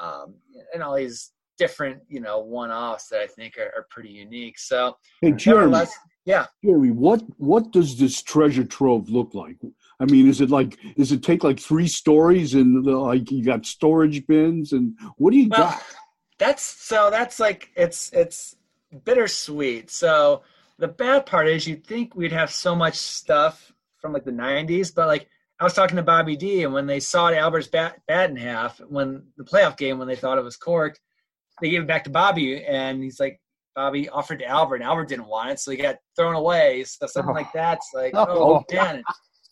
um, 0.00 0.34
and 0.72 0.82
all 0.82 0.96
these 0.96 1.32
different, 1.58 2.00
you 2.08 2.20
know, 2.20 2.38
one-offs 2.38 3.08
that 3.08 3.20
I 3.20 3.26
think 3.26 3.58
are, 3.58 3.72
are 3.76 3.86
pretty 3.90 4.10
unique. 4.10 4.58
So, 4.58 4.96
hey, 5.20 5.32
Jeremy, 5.32 5.86
yeah, 6.24 6.46
Jeremy, 6.64 6.90
what 6.90 7.22
what 7.38 7.72
does 7.72 7.98
this 7.98 8.22
treasure 8.22 8.64
trove 8.64 9.08
look 9.08 9.34
like? 9.34 9.56
I 10.00 10.04
mean, 10.04 10.28
is 10.28 10.40
it 10.40 10.50
like 10.50 10.78
does 10.96 11.12
it 11.12 11.22
take 11.22 11.42
like 11.42 11.58
three 11.58 11.88
stories 11.88 12.54
and 12.54 12.84
the, 12.84 12.92
like 12.92 13.30
you 13.30 13.44
got 13.44 13.66
storage 13.66 14.26
bins 14.26 14.72
and 14.72 14.96
what 15.16 15.32
do 15.32 15.38
you 15.38 15.48
well, 15.48 15.70
got? 15.70 15.82
That's 16.38 16.62
so 16.62 17.10
that's 17.10 17.40
like 17.40 17.70
it's 17.76 18.12
it's 18.12 18.56
bittersweet. 19.04 19.90
So 19.90 20.42
the 20.78 20.88
bad 20.88 21.26
part 21.26 21.48
is 21.48 21.66
you'd 21.66 21.86
think 21.86 22.14
we'd 22.14 22.32
have 22.32 22.50
so 22.50 22.74
much 22.74 22.96
stuff 22.96 23.72
from 23.96 24.12
like 24.12 24.24
the 24.24 24.30
90s, 24.30 24.94
but 24.94 25.08
like 25.08 25.28
I 25.60 25.64
was 25.64 25.74
talking 25.74 25.96
to 25.96 26.02
Bobby 26.02 26.36
D, 26.36 26.62
and 26.62 26.72
when 26.72 26.86
they 26.86 27.00
saw 27.00 27.30
Albert's 27.30 27.66
bat, 27.66 28.00
bat 28.06 28.30
in 28.30 28.36
half, 28.36 28.78
when 28.88 29.24
the 29.36 29.44
playoff 29.44 29.76
game, 29.76 29.98
when 29.98 30.06
they 30.06 30.16
thought 30.16 30.38
it 30.38 30.44
was 30.44 30.56
corked, 30.56 31.00
they 31.60 31.70
gave 31.70 31.82
it 31.82 31.88
back 31.88 32.04
to 32.04 32.10
Bobby, 32.10 32.64
and 32.64 33.02
he's 33.02 33.18
like, 33.18 33.40
Bobby 33.74 34.08
offered 34.08 34.40
to 34.40 34.44
Albert, 34.44 34.76
and 34.76 34.84
Albert 34.84 35.08
didn't 35.08 35.26
want 35.26 35.50
it, 35.50 35.60
so 35.60 35.70
he 35.70 35.76
got 35.76 35.98
thrown 36.16 36.34
away. 36.34 36.84
So 36.84 37.06
something 37.06 37.30
oh. 37.30 37.34
like 37.34 37.52
that's 37.52 37.90
like, 37.94 38.12
oh, 38.14 38.26
oh 38.28 38.64
man. 38.72 39.02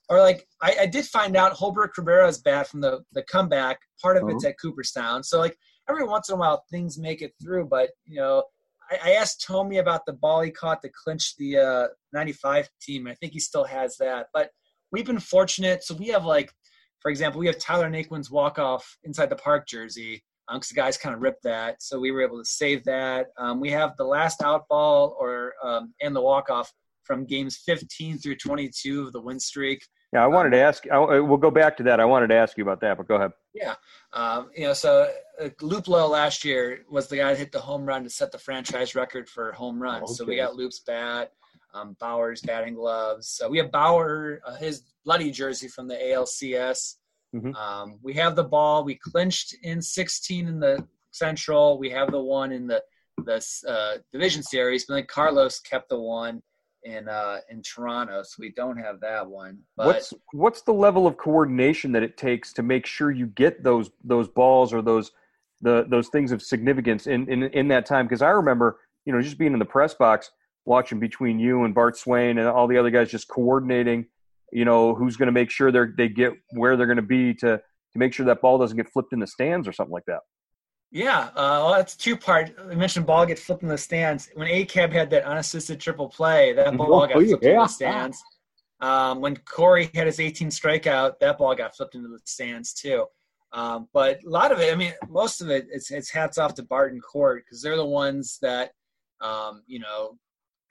Or 0.08 0.20
like, 0.20 0.46
I, 0.62 0.76
I, 0.82 0.86
did 0.86 1.04
find 1.04 1.36
out 1.36 1.56
Jolbert 1.56 1.90
Cabrera's 1.96 2.38
bat 2.38 2.68
from 2.68 2.80
the 2.80 3.00
the 3.12 3.22
comeback. 3.22 3.78
Part 4.02 4.16
of 4.16 4.28
it's 4.28 4.44
at 4.44 4.58
Cooperstown, 4.60 5.24
so 5.24 5.38
like 5.38 5.56
every 5.88 6.04
once 6.04 6.28
in 6.28 6.36
a 6.36 6.38
while 6.38 6.64
things 6.70 6.98
make 6.98 7.22
it 7.22 7.34
through. 7.42 7.66
But 7.66 7.90
you 8.04 8.20
know, 8.20 8.44
I, 8.90 9.10
I 9.10 9.12
asked 9.14 9.44
Thome 9.46 9.80
about 9.80 10.06
the 10.06 10.12
ball 10.12 10.42
he 10.42 10.50
caught 10.50 10.82
to 10.82 10.90
clinch 11.04 11.36
the 11.36 11.58
uh, 11.58 11.86
'95 12.12 12.68
team. 12.80 13.08
I 13.08 13.14
think 13.14 13.32
he 13.32 13.40
still 13.40 13.64
has 13.64 13.96
that, 13.98 14.26
but 14.32 14.50
we've 14.92 15.06
been 15.06 15.20
fortunate. 15.20 15.84
So 15.84 15.94
we 15.94 16.08
have 16.08 16.24
like, 16.24 16.52
for 17.00 17.10
example, 17.10 17.40
we 17.40 17.46
have 17.46 17.58
Tyler 17.58 17.90
Naquin's 17.90 18.30
walk 18.30 18.58
off 18.58 18.96
inside 19.04 19.30
the 19.30 19.36
park 19.36 19.66
jersey 19.66 20.22
because 20.48 20.70
um, 20.70 20.74
the 20.74 20.80
guys 20.80 20.96
kind 20.96 21.14
of 21.14 21.20
ripped 21.20 21.42
that. 21.42 21.82
So 21.82 21.98
we 21.98 22.12
were 22.12 22.22
able 22.22 22.38
to 22.38 22.44
save 22.44 22.84
that. 22.84 23.28
Um, 23.38 23.60
we 23.60 23.70
have 23.70 23.96
the 23.96 24.04
last 24.04 24.42
out 24.42 24.66
ball 24.68 25.16
or 25.18 25.54
um, 25.64 25.92
and 26.00 26.14
the 26.14 26.20
walk 26.20 26.50
off 26.50 26.72
from 27.04 27.24
games 27.24 27.58
15 27.64 28.18
through 28.18 28.36
22 28.36 29.06
of 29.06 29.12
the 29.12 29.20
win 29.20 29.38
streak. 29.38 29.82
Yeah, 30.12 30.24
I 30.24 30.28
wanted 30.28 30.50
to 30.50 30.58
ask. 30.58 30.84
I, 30.90 30.98
we'll 31.20 31.36
go 31.36 31.50
back 31.50 31.76
to 31.78 31.82
that. 31.84 32.00
I 32.00 32.04
wanted 32.04 32.28
to 32.28 32.36
ask 32.36 32.56
you 32.56 32.62
about 32.62 32.80
that, 32.80 32.96
but 32.96 33.08
go 33.08 33.16
ahead. 33.16 33.32
Yeah, 33.54 33.74
um, 34.12 34.50
you 34.56 34.64
know, 34.64 34.72
so 34.72 35.10
uh, 35.40 35.48
Luplow 35.60 36.08
last 36.08 36.44
year 36.44 36.80
was 36.88 37.08
the 37.08 37.16
guy 37.16 37.32
that 37.32 37.38
hit 37.38 37.52
the 37.52 37.60
home 37.60 37.84
run 37.84 38.04
to 38.04 38.10
set 38.10 38.30
the 38.30 38.38
franchise 38.38 38.94
record 38.94 39.28
for 39.28 39.52
home 39.52 39.82
runs. 39.82 40.04
Okay. 40.04 40.14
So 40.14 40.24
we 40.24 40.36
got 40.36 40.54
Loop's 40.54 40.80
bat 40.80 41.32
um, 41.76 41.96
Bauer's 42.00 42.40
batting 42.42 42.74
gloves. 42.74 43.28
So 43.28 43.48
we 43.48 43.58
have 43.58 43.70
Bauer, 43.70 44.40
uh, 44.46 44.56
his 44.56 44.82
bloody 45.04 45.30
jersey 45.30 45.68
from 45.68 45.88
the 45.88 45.94
ALCS. 45.94 46.96
Mm-hmm. 47.34 47.54
Um, 47.54 47.98
we 48.02 48.14
have 48.14 48.36
the 48.36 48.44
ball. 48.44 48.84
We 48.84 48.94
clinched 48.94 49.56
in 49.62 49.82
16 49.82 50.48
in 50.48 50.60
the 50.60 50.86
Central. 51.10 51.78
We 51.78 51.90
have 51.90 52.10
the 52.10 52.20
one 52.20 52.52
in 52.52 52.66
the 52.66 52.82
the 53.24 53.42
uh, 53.66 53.98
division 54.12 54.42
series, 54.42 54.84
but 54.84 54.94
then 54.94 55.06
Carlos 55.06 55.58
kept 55.60 55.88
the 55.88 55.98
one 55.98 56.42
in 56.84 57.08
uh, 57.08 57.38
in 57.50 57.62
Toronto, 57.62 58.22
so 58.22 58.36
we 58.38 58.50
don't 58.50 58.76
have 58.76 59.00
that 59.00 59.26
one. 59.26 59.58
But 59.76 59.86
what's 59.86 60.14
what's 60.32 60.62
the 60.62 60.74
level 60.74 61.06
of 61.06 61.16
coordination 61.16 61.92
that 61.92 62.02
it 62.02 62.18
takes 62.18 62.52
to 62.54 62.62
make 62.62 62.84
sure 62.84 63.10
you 63.10 63.26
get 63.28 63.62
those 63.62 63.90
those 64.04 64.28
balls 64.28 64.72
or 64.74 64.82
those 64.82 65.12
the 65.62 65.86
those 65.88 66.08
things 66.08 66.30
of 66.30 66.42
significance 66.42 67.06
in 67.06 67.28
in, 67.30 67.44
in 67.44 67.68
that 67.68 67.86
time 67.86 68.06
because 68.06 68.22
I 68.22 68.30
remember 68.30 68.80
you 69.06 69.12
know 69.12 69.22
just 69.22 69.38
being 69.38 69.54
in 69.54 69.58
the 69.58 69.64
press 69.64 69.94
box 69.94 70.30
watching 70.66 71.00
between 71.00 71.38
you 71.38 71.64
and 71.64 71.74
Bart 71.74 71.96
Swain 71.96 72.38
and 72.38 72.46
all 72.46 72.66
the 72.66 72.76
other 72.76 72.90
guys 72.90 73.10
just 73.10 73.28
coordinating 73.28 74.06
you 74.52 74.64
know 74.64 74.94
who's 74.94 75.16
going 75.16 75.26
to 75.26 75.32
make 75.32 75.50
sure 75.50 75.72
they 75.72 75.92
they 75.96 76.08
get 76.08 76.32
where 76.50 76.76
they're 76.76 76.86
going 76.86 76.96
to 76.96 77.02
be 77.02 77.34
to 77.34 77.58
to 77.58 77.98
make 77.98 78.12
sure 78.12 78.26
that 78.26 78.40
ball 78.40 78.58
doesn't 78.58 78.76
get 78.76 78.90
flipped 78.90 79.12
in 79.12 79.18
the 79.18 79.26
stands 79.26 79.66
or 79.66 79.72
something 79.72 79.92
like 79.92 80.04
that. 80.06 80.20
Yeah, 80.92 81.30
uh, 81.34 81.60
well, 81.62 81.74
that's 81.74 81.96
two 81.96 82.16
part. 82.16 82.54
I 82.58 82.74
mentioned 82.74 83.06
ball 83.06 83.26
gets 83.26 83.42
flipped 83.42 83.62
in 83.62 83.68
the 83.68 83.76
stands. 83.76 84.30
When 84.34 84.48
ACAB 84.48 84.92
had 84.92 85.10
that 85.10 85.24
unassisted 85.24 85.80
triple 85.80 86.08
play, 86.08 86.52
that 86.52 86.76
ball 86.76 87.02
oh, 87.02 87.06
got 87.06 87.12
flipped 87.12 87.42
yeah. 87.42 87.50
in 87.50 87.56
the 87.56 87.66
stands. 87.66 88.22
Um, 88.80 89.20
when 89.20 89.36
Corey 89.36 89.90
had 89.94 90.06
his 90.06 90.20
18 90.20 90.48
strikeout, 90.48 91.18
that 91.20 91.38
ball 91.38 91.54
got 91.54 91.74
flipped 91.74 91.94
into 91.94 92.08
the 92.08 92.20
stands 92.24 92.72
too. 92.72 93.06
Um, 93.52 93.88
but 93.92 94.20
a 94.24 94.28
lot 94.28 94.52
of 94.52 94.60
it, 94.60 94.72
I 94.72 94.76
mean, 94.76 94.92
most 95.08 95.40
of 95.40 95.50
it, 95.50 95.66
it's, 95.70 95.90
it's 95.90 96.10
hats 96.10 96.38
off 96.38 96.54
to 96.54 96.62
Barton 96.62 97.00
Court 97.00 97.44
because 97.44 97.62
they're 97.62 97.76
the 97.76 97.84
ones 97.84 98.38
that, 98.42 98.72
um, 99.20 99.62
you 99.66 99.80
know, 99.80 100.18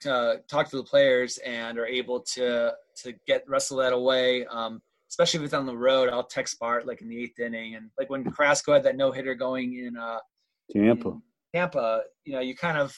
talk 0.02 0.68
to 0.70 0.76
the 0.76 0.84
players 0.84 1.38
and 1.38 1.78
are 1.78 1.86
able 1.86 2.20
to 2.20 2.72
to 3.02 3.14
get 3.26 3.44
wrestle 3.48 3.78
that 3.78 3.92
away. 3.92 4.46
Um, 4.46 4.80
especially 5.08 5.40
if 5.40 5.44
it's 5.44 5.54
on 5.54 5.66
the 5.66 5.76
road, 5.76 6.08
I'll 6.08 6.24
text 6.24 6.58
Bart 6.58 6.86
like 6.86 7.00
in 7.00 7.08
the 7.08 7.22
eighth 7.22 7.38
inning, 7.38 7.74
and 7.74 7.90
like 7.98 8.10
when 8.10 8.30
Carrasco 8.30 8.72
had 8.72 8.82
that 8.84 8.96
no 8.96 9.12
hitter 9.12 9.34
going 9.34 9.78
in 9.78 9.96
uh, 9.96 10.18
Tampa. 10.72 11.08
In 11.08 11.22
Tampa, 11.54 12.02
you 12.24 12.32
know, 12.32 12.40
you 12.40 12.54
kind 12.54 12.78
of 12.78 12.96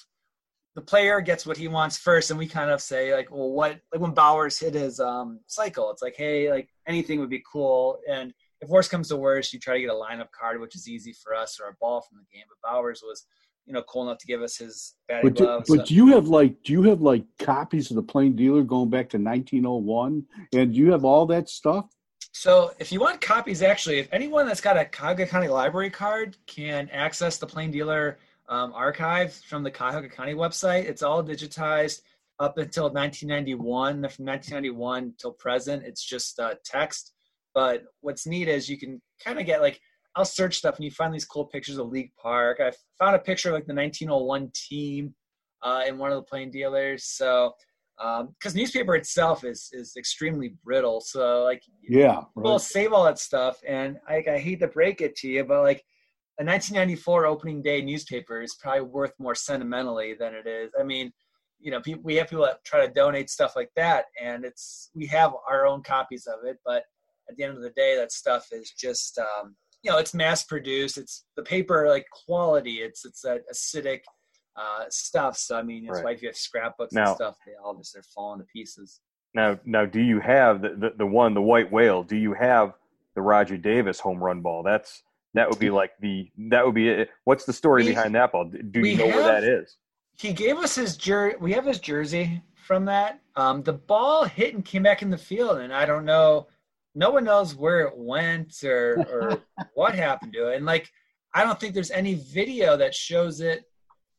the 0.74 0.82
player 0.82 1.20
gets 1.20 1.44
what 1.44 1.56
he 1.56 1.68
wants 1.68 1.98
first, 1.98 2.30
and 2.30 2.38
we 2.38 2.46
kind 2.46 2.70
of 2.70 2.80
say 2.80 3.14
like, 3.14 3.30
well, 3.30 3.50
what 3.50 3.80
like 3.92 4.00
when 4.00 4.12
Bowers 4.12 4.58
hit 4.58 4.74
his 4.74 5.00
um, 5.00 5.40
cycle, 5.46 5.90
it's 5.90 6.02
like, 6.02 6.14
hey, 6.16 6.50
like 6.50 6.68
anything 6.86 7.20
would 7.20 7.30
be 7.30 7.42
cool, 7.50 7.98
and 8.10 8.32
if 8.60 8.68
worst 8.68 8.90
comes 8.90 9.08
to 9.08 9.16
worst, 9.16 9.52
you 9.52 9.60
try 9.60 9.74
to 9.74 9.80
get 9.80 9.90
a 9.90 9.92
lineup 9.92 10.30
card, 10.38 10.60
which 10.60 10.74
is 10.74 10.88
easy 10.88 11.12
for 11.12 11.34
us, 11.34 11.58
or 11.60 11.68
a 11.68 11.76
ball 11.80 12.00
from 12.00 12.18
the 12.18 12.36
game. 12.36 12.44
But 12.48 12.68
Bowers 12.68 13.02
was, 13.04 13.24
you 13.68 13.74
know, 13.74 13.82
cool 13.82 14.02
enough 14.02 14.18
to 14.18 14.26
give 14.26 14.40
us 14.40 14.56
his 14.56 14.94
batting 15.06 15.30
but 15.30 15.36
do, 15.36 15.44
gloves. 15.44 15.68
But 15.68 15.86
do 15.86 15.94
you 15.94 16.06
have 16.08 16.26
like, 16.26 16.62
do 16.62 16.72
you 16.72 16.82
have 16.84 17.02
like 17.02 17.24
copies 17.38 17.90
of 17.90 17.96
the 17.96 18.02
Plain 18.02 18.34
Dealer 18.34 18.62
going 18.62 18.88
back 18.88 19.10
to 19.10 19.18
1901, 19.18 20.24
and 20.54 20.72
do 20.72 20.78
you 20.78 20.90
have 20.90 21.04
all 21.04 21.26
that 21.26 21.50
stuff? 21.50 21.86
So 22.32 22.72
if 22.78 22.90
you 22.90 22.98
want 22.98 23.20
copies, 23.20 23.62
actually, 23.62 23.98
if 23.98 24.08
anyone 24.10 24.46
that's 24.46 24.62
got 24.62 24.78
a 24.78 24.86
Cuyahoga 24.86 25.26
County 25.26 25.48
Library 25.48 25.90
card 25.90 26.36
can 26.46 26.88
access 26.90 27.36
the 27.36 27.46
Plain 27.46 27.70
Dealer 27.70 28.18
um, 28.48 28.72
archive 28.72 29.34
from 29.34 29.62
the 29.62 29.70
Cuyahoga 29.70 30.08
County 30.08 30.34
website, 30.34 30.84
it's 30.84 31.02
all 31.02 31.22
digitized 31.22 32.00
up 32.40 32.56
until 32.56 32.84
1991. 32.84 33.94
From 34.08 34.24
1991 34.24 35.14
till 35.18 35.32
present, 35.32 35.84
it's 35.84 36.02
just 36.02 36.40
uh, 36.40 36.54
text. 36.64 37.12
But 37.54 37.84
what's 38.00 38.26
neat 38.26 38.48
is 38.48 38.68
you 38.68 38.78
can 38.78 39.02
kind 39.22 39.38
of 39.38 39.44
get 39.44 39.60
like 39.60 39.80
I'll 40.18 40.24
search 40.24 40.56
stuff 40.56 40.76
and 40.76 40.84
you 40.84 40.90
find 40.90 41.14
these 41.14 41.24
cool 41.24 41.44
pictures 41.44 41.78
of 41.78 41.88
League 41.88 42.10
Park. 42.20 42.58
I 42.60 42.72
found 42.98 43.14
a 43.14 43.20
picture 43.20 43.50
of 43.50 43.54
like 43.54 43.66
the 43.66 43.74
1901 43.74 44.50
team 44.52 45.14
uh, 45.62 45.84
in 45.86 45.96
one 45.96 46.10
of 46.10 46.16
the 46.16 46.22
Plain 46.22 46.50
Dealers. 46.50 47.04
So 47.04 47.52
because 47.96 48.54
um, 48.54 48.56
newspaper 48.56 48.94
itself 48.94 49.44
is 49.44 49.70
is 49.72 49.94
extremely 49.96 50.54
brittle. 50.64 51.00
So 51.00 51.44
like 51.44 51.62
yeah, 51.82 52.22
we'll 52.34 52.54
right. 52.54 52.60
save 52.60 52.92
all 52.92 53.04
that 53.04 53.18
stuff, 53.18 53.58
and 53.66 53.98
I, 54.08 54.24
I 54.28 54.38
hate 54.38 54.60
to 54.60 54.68
break 54.68 55.00
it 55.00 55.16
to 55.16 55.28
you, 55.28 55.44
but 55.44 55.62
like 55.62 55.84
a 56.40 56.44
1994 56.44 57.26
opening 57.26 57.62
day 57.62 57.82
newspaper 57.82 58.40
is 58.40 58.56
probably 58.60 58.82
worth 58.82 59.12
more 59.18 59.34
sentimentally 59.34 60.14
than 60.14 60.34
it 60.34 60.46
is. 60.46 60.70
I 60.78 60.84
mean, 60.84 61.12
you 61.58 61.72
know, 61.72 61.80
people, 61.80 62.02
we 62.04 62.14
have 62.16 62.28
people 62.28 62.44
that 62.44 62.64
try 62.64 62.86
to 62.86 62.92
donate 62.92 63.30
stuff 63.30 63.54
like 63.56 63.70
that, 63.74 64.06
and 64.22 64.44
it's 64.44 64.90
we 64.94 65.06
have 65.06 65.32
our 65.48 65.66
own 65.66 65.82
copies 65.82 66.26
of 66.26 66.44
it, 66.44 66.58
but 66.64 66.84
at 67.28 67.36
the 67.36 67.44
end 67.44 67.56
of 67.56 67.62
the 67.62 67.70
day, 67.70 67.96
that 67.96 68.12
stuff 68.12 68.46
is 68.52 68.72
just 68.78 69.18
um, 69.18 69.56
you 69.82 69.90
know 69.90 69.98
it's 69.98 70.14
mass 70.14 70.44
produced. 70.44 70.98
It's 70.98 71.24
the 71.36 71.42
paper 71.42 71.88
like 71.88 72.06
quality. 72.26 72.76
It's 72.76 73.04
it's 73.04 73.22
that 73.22 73.42
acidic 73.52 74.00
uh, 74.56 74.84
stuff. 74.90 75.36
So 75.38 75.56
I 75.56 75.62
mean, 75.62 75.86
that's 75.86 75.96
right. 75.96 76.04
why 76.04 76.12
if 76.12 76.22
you 76.22 76.28
have 76.28 76.36
scrapbooks 76.36 76.92
now, 76.92 77.08
and 77.08 77.16
stuff, 77.16 77.36
they 77.46 77.52
all 77.62 77.74
just 77.74 77.94
they're 77.94 78.02
falling 78.02 78.40
to 78.40 78.46
pieces. 78.46 79.00
Now, 79.34 79.58
now, 79.64 79.84
do 79.84 80.00
you 80.00 80.20
have 80.20 80.62
the, 80.62 80.70
the, 80.70 80.92
the 80.98 81.06
one, 81.06 81.34
the 81.34 81.42
white 81.42 81.70
whale? 81.70 82.02
Do 82.02 82.16
you 82.16 82.32
have 82.32 82.72
the 83.14 83.20
Rajai 83.20 83.60
Davis 83.60 84.00
home 84.00 84.22
run 84.22 84.40
ball? 84.40 84.62
That's 84.62 85.02
that 85.34 85.48
would 85.48 85.58
be 85.58 85.70
like 85.70 85.92
the 86.00 86.30
that 86.50 86.64
would 86.64 86.74
be 86.74 86.88
it. 86.88 87.10
What's 87.24 87.44
the 87.44 87.52
story 87.52 87.84
we, 87.84 87.90
behind 87.90 88.14
that 88.14 88.32
ball? 88.32 88.46
Do 88.46 88.80
you 88.80 88.96
know 88.96 89.06
have, 89.06 89.14
where 89.14 89.24
that 89.24 89.44
is? 89.44 89.76
He 90.16 90.32
gave 90.32 90.56
us 90.58 90.74
his 90.74 90.96
jersey. 90.96 91.36
We 91.40 91.52
have 91.52 91.66
his 91.66 91.78
jersey 91.78 92.42
from 92.54 92.86
that. 92.86 93.20
Um, 93.36 93.62
the 93.62 93.74
ball 93.74 94.24
hit 94.24 94.54
and 94.54 94.64
came 94.64 94.82
back 94.82 95.02
in 95.02 95.10
the 95.10 95.18
field, 95.18 95.58
and 95.58 95.72
I 95.72 95.84
don't 95.84 96.04
know. 96.04 96.48
No 96.94 97.10
one 97.10 97.24
knows 97.24 97.54
where 97.54 97.82
it 97.82 97.96
went 97.96 98.62
or 98.64 99.04
or 99.10 99.42
what 99.74 99.94
happened 99.94 100.32
to 100.34 100.48
it. 100.48 100.56
And 100.56 100.66
like, 100.66 100.90
I 101.34 101.44
don't 101.44 101.58
think 101.58 101.74
there's 101.74 101.90
any 101.90 102.14
video 102.14 102.76
that 102.76 102.94
shows 102.94 103.40
it 103.40 103.64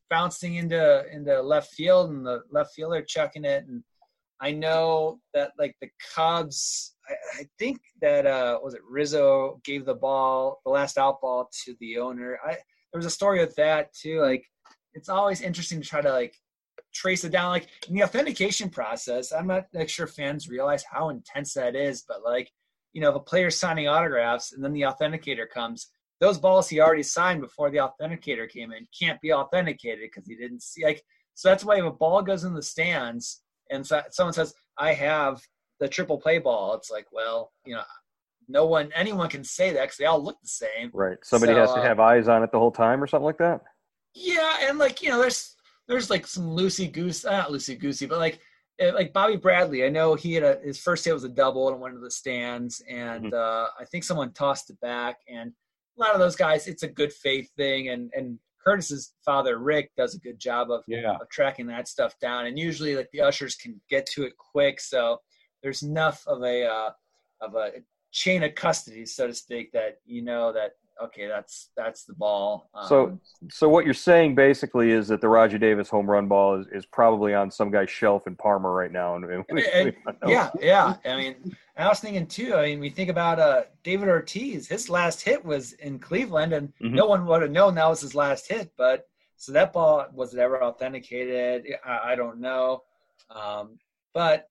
bouncing 0.09 0.55
into 0.55 1.05
into 1.11 1.41
left 1.41 1.71
field 1.73 2.09
and 2.09 2.25
the 2.25 2.41
left 2.51 2.73
fielder 2.73 3.01
chucking 3.01 3.45
it 3.45 3.65
and 3.67 3.83
I 4.41 4.51
know 4.51 5.19
that 5.33 5.51
like 5.59 5.75
the 5.81 5.89
Cubs 6.15 6.95
I, 7.07 7.41
I 7.41 7.45
think 7.59 7.79
that 8.01 8.25
uh 8.25 8.59
was 8.63 8.73
it 8.73 8.81
Rizzo 8.89 9.59
gave 9.63 9.85
the 9.85 9.93
ball 9.93 10.61
the 10.65 10.71
last 10.71 10.97
out 10.97 11.21
ball 11.21 11.49
to 11.65 11.75
the 11.79 11.99
owner. 11.99 12.39
I 12.43 12.57
there 12.91 12.97
was 12.97 13.05
a 13.05 13.11
story 13.11 13.39
with 13.39 13.55
that 13.55 13.93
too 13.93 14.21
like 14.21 14.45
it's 14.93 15.09
always 15.09 15.41
interesting 15.41 15.81
to 15.81 15.87
try 15.87 16.01
to 16.01 16.11
like 16.11 16.35
trace 16.93 17.23
it 17.23 17.31
down 17.31 17.49
like 17.49 17.67
in 17.87 17.93
the 17.93 18.03
authentication 18.03 18.67
process 18.67 19.31
i'm 19.31 19.45
not 19.45 19.65
like 19.73 19.89
sure 19.89 20.07
fans 20.07 20.49
realize 20.49 20.83
how 20.89 21.09
intense 21.09 21.53
that 21.53 21.75
is 21.75 22.03
but 22.07 22.23
like 22.23 22.49
you 22.93 23.01
know 23.01 23.11
the 23.11 23.19
player's 23.19 23.59
signing 23.59 23.87
autographs 23.87 24.53
and 24.53 24.63
then 24.63 24.73
the 24.73 24.81
authenticator 24.81 25.49
comes 25.49 25.87
those 26.19 26.37
balls 26.37 26.67
he 26.67 26.81
already 26.81 27.03
signed 27.03 27.41
before 27.41 27.69
the 27.69 27.77
authenticator 27.77 28.49
came 28.49 28.71
in 28.71 28.87
can't 28.97 29.21
be 29.21 29.33
authenticated 29.33 29.99
because 30.01 30.27
he 30.27 30.35
didn't 30.35 30.61
see 30.61 30.83
like 30.83 31.03
so 31.35 31.49
that's 31.49 31.63
why 31.63 31.77
if 31.77 31.85
a 31.85 31.91
ball 31.91 32.21
goes 32.21 32.43
in 32.43 32.53
the 32.53 32.61
stands 32.61 33.41
and 33.71 33.85
so, 33.85 34.01
someone 34.11 34.33
says 34.33 34.53
i 34.77 34.93
have 34.93 35.41
the 35.79 35.87
triple 35.87 36.17
play 36.17 36.39
ball 36.39 36.73
it's 36.73 36.91
like 36.91 37.05
well 37.11 37.51
you 37.65 37.75
know 37.75 37.83
no 38.49 38.65
one 38.65 38.89
anyone 38.95 39.29
can 39.29 39.43
say 39.43 39.71
that 39.71 39.83
because 39.83 39.97
they 39.97 40.05
all 40.05 40.21
look 40.21 40.41
the 40.41 40.47
same. 40.47 40.89
Right. 40.91 41.17
Somebody 41.23 41.53
so, 41.53 41.59
has 41.59 41.73
to 41.73 41.79
uh, 41.79 41.83
have 41.83 41.99
eyes 41.99 42.27
on 42.27 42.43
it 42.43 42.51
the 42.51 42.59
whole 42.59 42.71
time 42.71 43.01
or 43.01 43.07
something 43.07 43.25
like 43.25 43.37
that? 43.37 43.61
Yeah 44.15 44.67
and 44.67 44.79
like 44.79 45.01
you 45.01 45.09
know 45.09 45.19
there's 45.19 45.55
there's 45.87 46.09
like 46.09 46.25
some 46.25 46.45
loosey 46.45 46.91
goose 46.91 47.23
uh, 47.23 47.31
not 47.31 47.51
loosey 47.51 47.79
goosey 47.79 48.07
but 48.07 48.17
like 48.17 48.39
like 48.93 49.13
Bobby 49.13 49.35
Bradley, 49.35 49.83
I 49.85 49.89
know 49.89 50.15
he 50.15 50.33
had 50.33 50.43
a 50.43 50.59
his 50.63 50.79
first 50.79 51.05
hit 51.05 51.13
was 51.13 51.23
a 51.23 51.29
double 51.29 51.69
and 51.69 51.79
went 51.79 51.95
into 51.95 52.03
the 52.03 52.11
stands, 52.11 52.81
and 52.89 53.25
mm-hmm. 53.25 53.35
uh, 53.35 53.67
I 53.79 53.85
think 53.91 54.03
someone 54.03 54.31
tossed 54.33 54.69
it 54.69 54.79
back, 54.79 55.17
and 55.27 55.51
a 55.97 56.01
lot 56.01 56.13
of 56.13 56.19
those 56.19 56.35
guys, 56.35 56.67
it's 56.67 56.83
a 56.83 56.87
good 56.87 57.11
faith 57.11 57.49
thing, 57.57 57.89
and 57.89 58.09
and 58.15 58.39
Curtis's 58.63 59.13
father 59.25 59.57
Rick 59.57 59.91
does 59.97 60.15
a 60.15 60.19
good 60.19 60.39
job 60.39 60.69
of, 60.69 60.83
yeah. 60.87 61.15
of 61.15 61.29
tracking 61.29 61.67
that 61.67 61.87
stuff 61.87 62.13
down, 62.19 62.45
and 62.45 62.57
usually 62.57 62.95
like 62.95 63.09
the 63.11 63.21
ushers 63.21 63.55
can 63.55 63.79
get 63.89 64.05
to 64.07 64.23
it 64.23 64.33
quick, 64.37 64.79
so 64.79 65.19
there's 65.61 65.83
enough 65.83 66.23
of 66.27 66.41
a 66.43 66.65
uh, 66.65 66.89
of 67.41 67.55
a 67.55 67.71
chain 68.11 68.43
of 68.43 68.55
custody, 68.55 69.05
so 69.05 69.27
to 69.27 69.33
speak, 69.33 69.71
that 69.73 69.97
you 70.05 70.21
know 70.21 70.53
that 70.53 70.71
okay, 71.03 71.27
that's 71.27 71.69
that's 71.75 72.03
the 72.03 72.13
ball. 72.13 72.69
Um, 72.73 72.87
so, 72.87 73.19
so 73.49 73.69
what 73.69 73.85
you're 73.85 73.93
saying 73.93 74.35
basically 74.35 74.91
is 74.91 75.07
that 75.07 75.21
the 75.21 75.27
Rajai 75.27 75.59
Davis 75.59 75.89
home 75.89 76.09
run 76.09 76.27
ball 76.27 76.59
is, 76.59 76.67
is 76.67 76.85
probably 76.85 77.33
on 77.33 77.49
some 77.51 77.71
guy's 77.71 77.89
shelf 77.89 78.27
in 78.27 78.35
Parma 78.35 78.69
right 78.69 78.91
now. 78.91 79.15
And, 79.15 79.25
and, 79.25 79.45
and 79.53 79.95
yeah, 80.27 80.49
yeah. 80.59 80.95
I 81.05 81.17
mean, 81.17 81.55
I 81.77 81.87
was 81.87 81.99
thinking 81.99 82.27
too. 82.27 82.55
I 82.55 82.67
mean, 82.67 82.79
we 82.79 82.89
think 82.89 83.09
about 83.09 83.39
uh, 83.39 83.63
David 83.83 84.09
Ortiz. 84.09 84.67
His 84.67 84.89
last 84.89 85.21
hit 85.21 85.43
was 85.43 85.73
in 85.73 85.99
Cleveland, 85.99 86.53
and 86.53 86.69
mm-hmm. 86.81 86.95
no 86.95 87.05
one 87.05 87.25
would 87.25 87.41
have 87.41 87.51
known 87.51 87.75
that 87.75 87.89
was 87.89 88.01
his 88.01 88.15
last 88.15 88.47
hit. 88.47 88.71
But 88.77 89.07
so 89.37 89.51
that 89.53 89.73
ball 89.73 90.05
was 90.13 90.33
it 90.33 90.39
ever 90.39 90.63
authenticated? 90.63 91.65
I, 91.85 92.11
I 92.11 92.15
don't 92.15 92.39
know. 92.39 92.83
Um, 93.29 93.79
but 94.13 94.48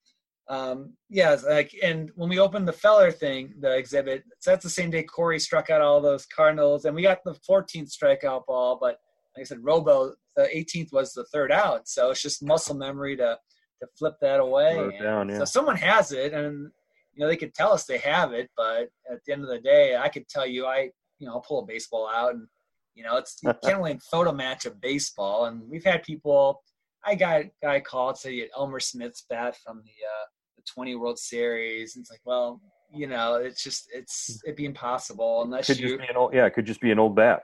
um, 0.48 0.94
yeah, 1.10 1.36
like, 1.46 1.74
and 1.82 2.10
when 2.14 2.30
we 2.30 2.38
opened 2.38 2.66
the 2.66 2.72
Feller 2.72 3.12
thing, 3.12 3.54
the 3.60 3.76
exhibit, 3.76 4.24
so 4.40 4.50
that's 4.50 4.64
the 4.64 4.70
same 4.70 4.90
day 4.90 5.02
Corey 5.02 5.38
struck 5.38 5.68
out 5.68 5.82
all 5.82 6.00
those 6.00 6.24
Cardinals, 6.24 6.86
and 6.86 6.94
we 6.94 7.02
got 7.02 7.22
the 7.24 7.36
14th 7.48 7.90
strikeout 7.92 8.46
ball. 8.46 8.78
But 8.80 8.98
like 9.36 9.42
I 9.42 9.44
said, 9.44 9.58
Robo, 9.62 10.14
the 10.36 10.48
18th 10.54 10.92
was 10.92 11.12
the 11.12 11.26
third 11.26 11.52
out, 11.52 11.86
so 11.86 12.10
it's 12.10 12.22
just 12.22 12.42
muscle 12.42 12.74
memory 12.74 13.16
to 13.16 13.38
to 13.80 13.86
flip 13.96 14.14
that 14.20 14.40
away. 14.40 14.74
Down, 15.00 15.28
yeah. 15.28 15.38
So 15.38 15.44
someone 15.44 15.76
has 15.76 16.12
it, 16.12 16.32
and 16.32 16.70
you 17.12 17.20
know 17.20 17.28
they 17.28 17.36
could 17.36 17.54
tell 17.54 17.72
us 17.72 17.84
they 17.84 17.98
have 17.98 18.32
it, 18.32 18.50
but 18.56 18.88
at 19.10 19.18
the 19.26 19.32
end 19.32 19.42
of 19.42 19.50
the 19.50 19.60
day, 19.60 19.96
I 19.96 20.08
could 20.08 20.28
tell 20.28 20.46
you, 20.46 20.66
I 20.66 20.90
you 21.18 21.26
know 21.26 21.34
I'll 21.34 21.40
pull 21.40 21.62
a 21.62 21.66
baseball 21.66 22.08
out, 22.08 22.34
and 22.34 22.46
you 22.94 23.04
know 23.04 23.16
it's 23.16 23.38
you 23.42 23.52
can't 23.62 23.76
only 23.76 24.00
photo 24.10 24.32
match 24.32 24.64
a 24.64 24.70
baseball, 24.70 25.44
and 25.44 25.60
we've 25.68 25.84
had 25.84 26.02
people. 26.02 26.62
I 27.04 27.14
got 27.14 27.42
a 27.42 27.50
guy 27.62 27.80
called 27.80 28.18
said 28.18 28.32
he 28.32 28.40
had 28.40 28.48
Elmer 28.56 28.80
Smith's 28.80 29.24
bat 29.28 29.56
from 29.64 29.78
the 29.78 29.90
uh, 29.90 30.26
20 30.68 30.96
World 30.96 31.18
Series. 31.18 31.96
And 31.96 32.02
it's 32.02 32.10
like, 32.10 32.20
well, 32.24 32.60
you 32.92 33.06
know, 33.06 33.36
it's 33.36 33.62
just 33.62 33.88
it's 33.92 34.40
it'd 34.44 34.56
be 34.56 34.64
impossible 34.64 35.42
unless 35.42 35.66
could 35.66 35.78
you 35.78 35.88
just 35.88 36.00
be 36.00 36.06
an 36.08 36.16
old, 36.16 36.32
yeah, 36.32 36.46
it 36.46 36.50
could 36.54 36.66
just 36.66 36.80
be 36.80 36.90
an 36.90 36.98
old 36.98 37.14
bat. 37.14 37.42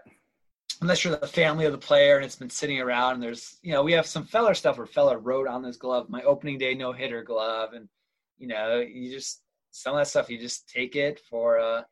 Unless 0.81 1.05
you're 1.05 1.17
the 1.17 1.27
family 1.27 1.67
of 1.67 1.73
the 1.73 1.79
player 1.79 2.17
and 2.17 2.25
it's 2.25 2.37
been 2.37 2.51
sitting 2.51 2.81
around 2.81 3.15
and 3.15 3.23
there's 3.23 3.59
you 3.63 3.73
know, 3.73 3.83
we 3.83 3.93
have 3.93 4.07
some 4.07 4.25
Feller 4.25 4.55
stuff 4.55 4.79
where 4.79 4.87
Feller 4.87 5.19
wrote 5.19 5.49
on 5.49 5.63
this 5.63 5.77
glove, 5.77 6.09
my 6.09 6.23
opening 6.23 6.59
day 6.59 6.75
no 6.75 6.93
hitter 6.93 7.23
glove 7.23 7.75
and 7.75 7.89
you 8.39 8.49
know, 8.49 8.81
you 8.81 9.11
just 9.11 9.43
some 9.71 9.95
of 9.95 10.01
that 10.01 10.09
stuff 10.09 10.31
you 10.31 10.39
just 10.39 10.69
take 10.69 10.97
it 10.97 11.21
for 11.29 11.59
uh 11.59 11.83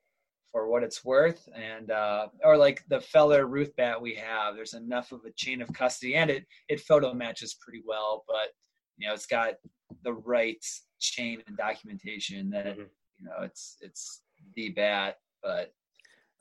for 0.52 0.68
what 0.68 0.82
it's 0.82 1.04
worth, 1.04 1.48
and 1.56 1.90
uh, 1.90 2.28
or 2.44 2.58
like 2.58 2.84
the 2.88 3.00
Feller 3.00 3.46
Ruth 3.46 3.74
bat 3.76 4.00
we 4.00 4.14
have. 4.14 4.54
There's 4.54 4.74
enough 4.74 5.10
of 5.10 5.24
a 5.24 5.32
chain 5.32 5.62
of 5.62 5.72
custody, 5.72 6.14
and 6.14 6.30
it 6.30 6.44
it 6.68 6.80
photo 6.80 7.14
matches 7.14 7.56
pretty 7.58 7.82
well, 7.86 8.22
but 8.28 8.50
you 8.98 9.08
know 9.08 9.14
it's 9.14 9.26
got 9.26 9.54
the 10.02 10.12
right 10.12 10.64
chain 11.00 11.42
and 11.46 11.56
documentation 11.56 12.50
that 12.50 12.66
mm-hmm. 12.66 12.82
you 13.18 13.24
know 13.24 13.42
it's 13.42 13.76
it's 13.80 14.22
the 14.54 14.70
bat. 14.70 15.18
But 15.42 15.72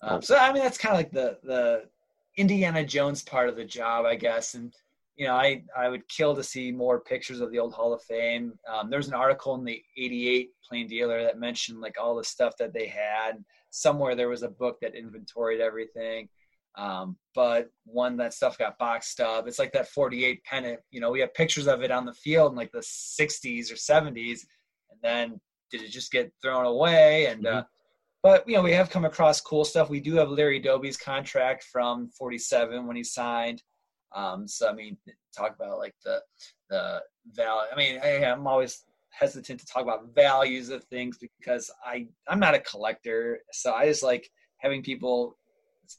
um, 0.02 0.18
oh. 0.18 0.22
so 0.22 0.38
I 0.38 0.52
mean 0.54 0.64
that's 0.64 0.78
kind 0.78 0.94
of 0.94 1.00
like 1.00 1.12
the 1.12 1.38
the 1.44 1.84
Indiana 2.38 2.86
Jones 2.86 3.24
part 3.24 3.50
of 3.50 3.56
the 3.56 3.66
job, 3.66 4.06
I 4.06 4.16
guess, 4.16 4.54
and 4.54 4.74
you 5.22 5.28
know, 5.28 5.36
I, 5.36 5.64
I 5.78 5.88
would 5.88 6.08
kill 6.08 6.36
to 6.36 6.44
see 6.44 6.72
more 6.72 7.00
pictures 7.00 7.42
of 7.42 7.52
the 7.52 7.60
old 7.60 7.74
Hall 7.74 7.94
of 7.94 8.02
Fame. 8.02 8.54
Um, 8.68 8.90
there's 8.90 9.08
an 9.08 9.14
article 9.14 9.54
in 9.54 9.64
the 9.64 9.80
88 9.96 10.50
Plain 10.68 10.88
Dealer 10.88 11.22
that 11.24 11.38
mentioned 11.40 11.80
like 11.80 11.96
all 12.02 12.16
the 12.16 12.24
stuff 12.24 12.58
that 12.58 12.74
they 12.74 12.88
had. 12.88 13.44
Somewhere 13.70 14.16
there 14.16 14.30
was 14.30 14.44
a 14.44 14.50
book 14.50 14.80
that 14.82 14.96
inventoried 14.96 15.62
everything. 15.62 16.28
Um, 16.78 17.18
but 17.36 17.70
one 17.86 18.18
that 18.18 18.34
stuff 18.34 18.58
got 18.58 18.78
boxed 18.78 19.20
up. 19.20 19.48
It's 19.48 19.60
like 19.60 19.74
that 19.74 19.90
48 19.90 20.44
pennant. 20.44 20.80
You 20.90 21.02
know, 21.02 21.12
we 21.12 21.20
have 21.20 21.34
pictures 21.34 21.68
of 21.68 21.82
it 21.82 21.92
on 21.92 22.06
the 22.06 22.14
field 22.14 22.52
in 22.52 22.58
like 22.58 22.72
the 22.72 22.80
60s 22.80 23.72
or 23.72 23.76
70s, 23.76 24.42
and 24.90 25.00
then 25.04 25.40
did 25.70 25.82
it 25.82 25.90
just 25.90 26.12
get 26.12 26.32
thrown 26.42 26.66
away? 26.66 27.28
And 27.28 27.44
mm-hmm. 27.44 27.58
uh, 27.58 27.64
but 28.24 28.48
you 28.48 28.56
know, 28.56 28.62
we 28.62 28.74
have 28.74 28.90
come 28.90 29.06
across 29.06 29.42
cool 29.42 29.66
stuff. 29.66 29.90
We 29.90 30.00
do 30.00 30.16
have 30.16 30.30
Larry 30.30 30.60
Doby's 30.60 30.98
contract 30.98 31.66
from 31.72 32.10
47 32.10 32.86
when 32.86 32.96
he 32.96 33.04
signed. 33.04 33.62
Um, 34.14 34.48
so 34.48 34.70
I 34.70 34.74
mean, 34.74 34.98
talk 35.36 35.56
about 35.56 35.80
like 35.80 35.96
the 36.04 36.22
the 36.70 37.02
value. 37.34 37.70
I 37.72 37.76
mean, 37.76 38.00
I, 38.04 38.08
am 38.26 38.48
always 38.48 38.84
hesitant 39.10 39.60
to 39.60 39.66
talk 39.66 39.84
about 39.84 40.14
values 40.14 40.70
of 40.70 40.84
things 40.86 41.18
because 41.18 41.72
I 41.86 42.08
I'm 42.28 42.40
not 42.40 42.56
a 42.56 42.60
collector, 42.60 43.40
so 43.52 43.74
I 43.74 43.86
just 43.86 44.04
like 44.04 44.30
having 44.58 44.84
people 44.84 45.38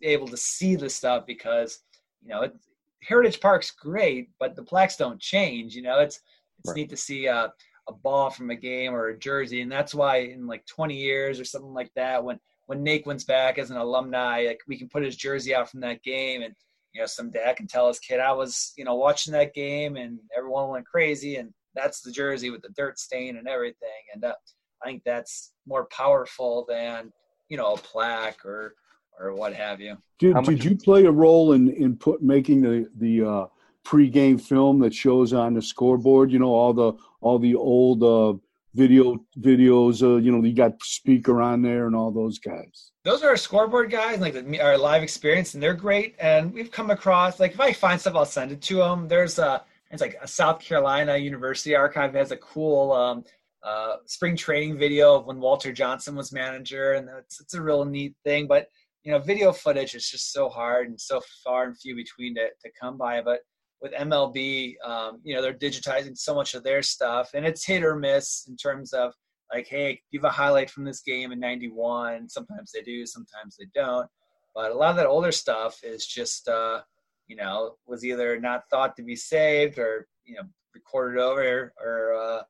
able 0.03 0.29
to 0.29 0.37
see 0.37 0.77
the 0.77 0.89
stuff 0.89 1.27
because 1.27 1.81
you 2.23 2.29
know 2.29 2.43
it, 2.43 2.55
Heritage 3.03 3.41
Park's 3.41 3.71
great, 3.71 4.31
but 4.39 4.55
the 4.55 4.63
plaques 4.63 4.97
don't 4.97 5.21
change. 5.21 5.75
You 5.75 5.83
know, 5.83 5.99
it's 5.99 6.21
it's 6.61 6.69
right. 6.69 6.77
neat 6.77 6.91
to 6.91 6.97
see 6.97 7.27
a, 7.27 7.53
a 7.89 7.93
ball 7.93 8.31
from 8.31 8.51
a 8.51 8.57
game 8.57 8.95
or 8.95 9.09
a 9.09 9.19
jersey, 9.19 9.61
and 9.61 9.73
that's 9.73 9.95
why 9.95 10.19
in 10.19 10.47
like 10.47 10.65
20 10.67 10.95
years 10.95 11.41
or 11.41 11.45
something 11.45 11.75
like 11.75 11.91
that, 11.97 12.23
when 12.23 12.39
when 12.67 12.85
Naquin's 12.85 13.25
back 13.25 13.59
as 13.59 13.71
an 13.71 13.77
alumni, 13.77 14.45
like 14.47 14.61
we 14.69 14.79
can 14.79 14.89
put 14.89 15.03
his 15.03 15.17
jersey 15.17 15.55
out 15.55 15.71
from 15.71 15.81
that 15.81 16.03
game 16.03 16.43
and 16.43 16.55
you 16.93 17.01
know, 17.01 17.07
some 17.07 17.31
dad 17.31 17.57
can 17.57 17.67
tell 17.67 17.89
his 17.89 17.99
kid, 17.99 18.21
I 18.21 18.33
was, 18.33 18.73
you 18.77 18.85
know, 18.85 18.95
watching 18.95 19.33
that 19.33 19.55
game 19.55 19.97
and 19.97 20.19
everyone 20.37 20.69
went 20.69 20.87
crazy. 20.87 21.37
And 21.37 21.53
that's 21.75 22.03
the 22.03 22.13
jersey 22.13 22.51
with 22.51 22.63
the 22.63 22.69
dirt 22.77 22.99
stain 22.99 23.37
and 23.39 23.49
everything. 23.49 23.89
And 24.13 24.25
uh, 24.25 24.35
I 24.83 24.87
think 24.87 25.03
that's 25.05 25.53
more 25.67 25.87
powerful 25.87 26.67
than, 26.69 27.13
you 27.49 27.57
know, 27.57 27.75
a 27.75 27.79
plaque 27.79 28.45
or, 28.45 28.75
or 29.19 29.35
what 29.35 29.55
have 29.55 29.81
you. 29.81 29.97
Did, 30.19 30.37
did 30.45 30.65
you 30.65 30.77
play 30.77 31.05
a 31.05 31.11
role 31.11 31.53
in, 31.53 31.71
in 31.71 31.97
put 31.97 32.23
making 32.23 32.63
the, 32.63 32.89
the, 32.99 33.25
uh, 33.25 33.47
pre-game 33.85 34.39
film 34.39 34.79
that 34.79 34.95
shows 34.95 35.33
on 35.33 35.55
the 35.55 35.63
scoreboard, 35.63 36.31
you 36.31 36.39
know, 36.39 36.55
all 36.55 36.73
the, 36.73 36.93
all 37.21 37.39
the 37.39 37.55
old, 37.55 38.03
uh, 38.05 38.39
video 38.75 39.25
videos. 39.39 40.03
Uh, 40.03 40.17
you 40.17 40.33
know, 40.33 40.43
you 40.43 40.55
got 40.55 40.83
speaker 40.83 41.41
on 41.43 41.63
there 41.63 41.87
and 41.87 41.97
all 41.97 42.11
those 42.11 42.39
guys. 42.39 42.93
Those 43.05 43.23
are 43.23 43.29
our 43.29 43.37
scoreboard 43.37 43.91
guys, 43.91 44.21
like 44.21 44.35
the, 44.35 44.61
our 44.61 44.79
live 44.79 45.03
experience, 45.03 45.55
and 45.55 45.63
they're 45.63 45.75
great. 45.75 46.15
And 46.19 46.53
we've 46.53 46.71
come 46.71 46.91
across 46.91 47.41
like 47.41 47.53
if 47.53 47.61
I 47.61 47.73
find 47.73 48.01
stuff, 48.01 48.15
I'll 48.15 48.25
send 48.25 48.53
it 48.53 48.63
to 48.63 48.77
them. 48.77 49.09
There's 49.09 49.39
a 49.39 49.65
it's 49.91 50.01
like 50.01 50.17
a 50.23 50.29
South 50.29 50.61
Carolina 50.61 51.17
University 51.17 51.75
archive 51.75 52.15
has 52.15 52.31
a 52.31 52.37
cool 52.39 52.93
um, 52.93 53.25
uh, 53.63 53.97
spring 54.07 54.37
training 54.37 54.79
video 54.79 55.17
of 55.17 55.27
when 55.27 55.39
Walter 55.39 55.73
Johnson 55.73 56.15
was 56.17 56.33
manager, 56.33 56.95
and 56.95 57.09
it's 57.19 57.41
it's 57.41 57.55
a 57.55 57.63
real 57.63 57.85
neat 57.85 58.15
thing. 58.25 58.47
But 58.47 58.69
you 59.05 59.13
know, 59.13 59.19
video 59.19 59.53
footage 59.53 59.95
is 59.95 60.09
just 60.09 60.33
so 60.33 60.49
hard 60.49 60.89
and 60.89 61.01
so 61.01 61.21
far 61.43 61.65
and 61.65 61.79
few 61.79 61.97
between 61.97 62.35
to 62.37 62.49
to 62.49 62.71
come 62.81 62.97
by. 62.97 63.21
But 63.21 63.41
with 63.81 63.93
MLB, 63.93 64.75
um, 64.85 65.21
you 65.25 65.35
know, 65.35 65.43
they're 65.43 65.53
digitizing 65.53 66.17
so 66.17 66.35
much 66.35 66.55
of 66.55 66.63
their 66.63 66.83
stuff, 66.83 67.31
and 67.35 67.45
it's 67.45 67.67
hit 67.67 67.83
or 67.83 67.97
miss 67.97 68.47
in 68.49 68.57
terms 68.57 68.93
of 68.93 69.13
like, 69.53 69.67
hey, 69.67 70.01
give 70.13 70.25
a 70.25 70.31
highlight 70.31 70.71
from 70.71 70.85
this 70.85 71.01
game 71.01 71.33
in 71.33 71.41
'91. 71.41 72.29
Sometimes 72.29 72.71
they 72.73 72.83
do, 72.83 73.05
sometimes 73.05 73.57
they 73.59 73.67
don't. 73.75 74.09
But 74.55 74.71
a 74.71 74.75
lot 74.75 74.91
of 74.91 74.97
that 74.97 75.07
older 75.07 75.33
stuff 75.33 75.81
is 75.83 76.07
just, 76.07 76.47
uh, 76.47 76.83
you 77.27 77.37
know, 77.37 77.77
was 77.87 78.05
either 78.05 78.39
not 78.39 78.65
thought 78.71 78.97
to 78.97 79.03
be 79.03 79.17
saved 79.17 79.79
or 79.79 80.07
you 80.25 80.37
know 80.37 80.43
recorded 80.75 81.21
over, 81.21 81.73
or 81.83 82.15
uh, 82.15 82.43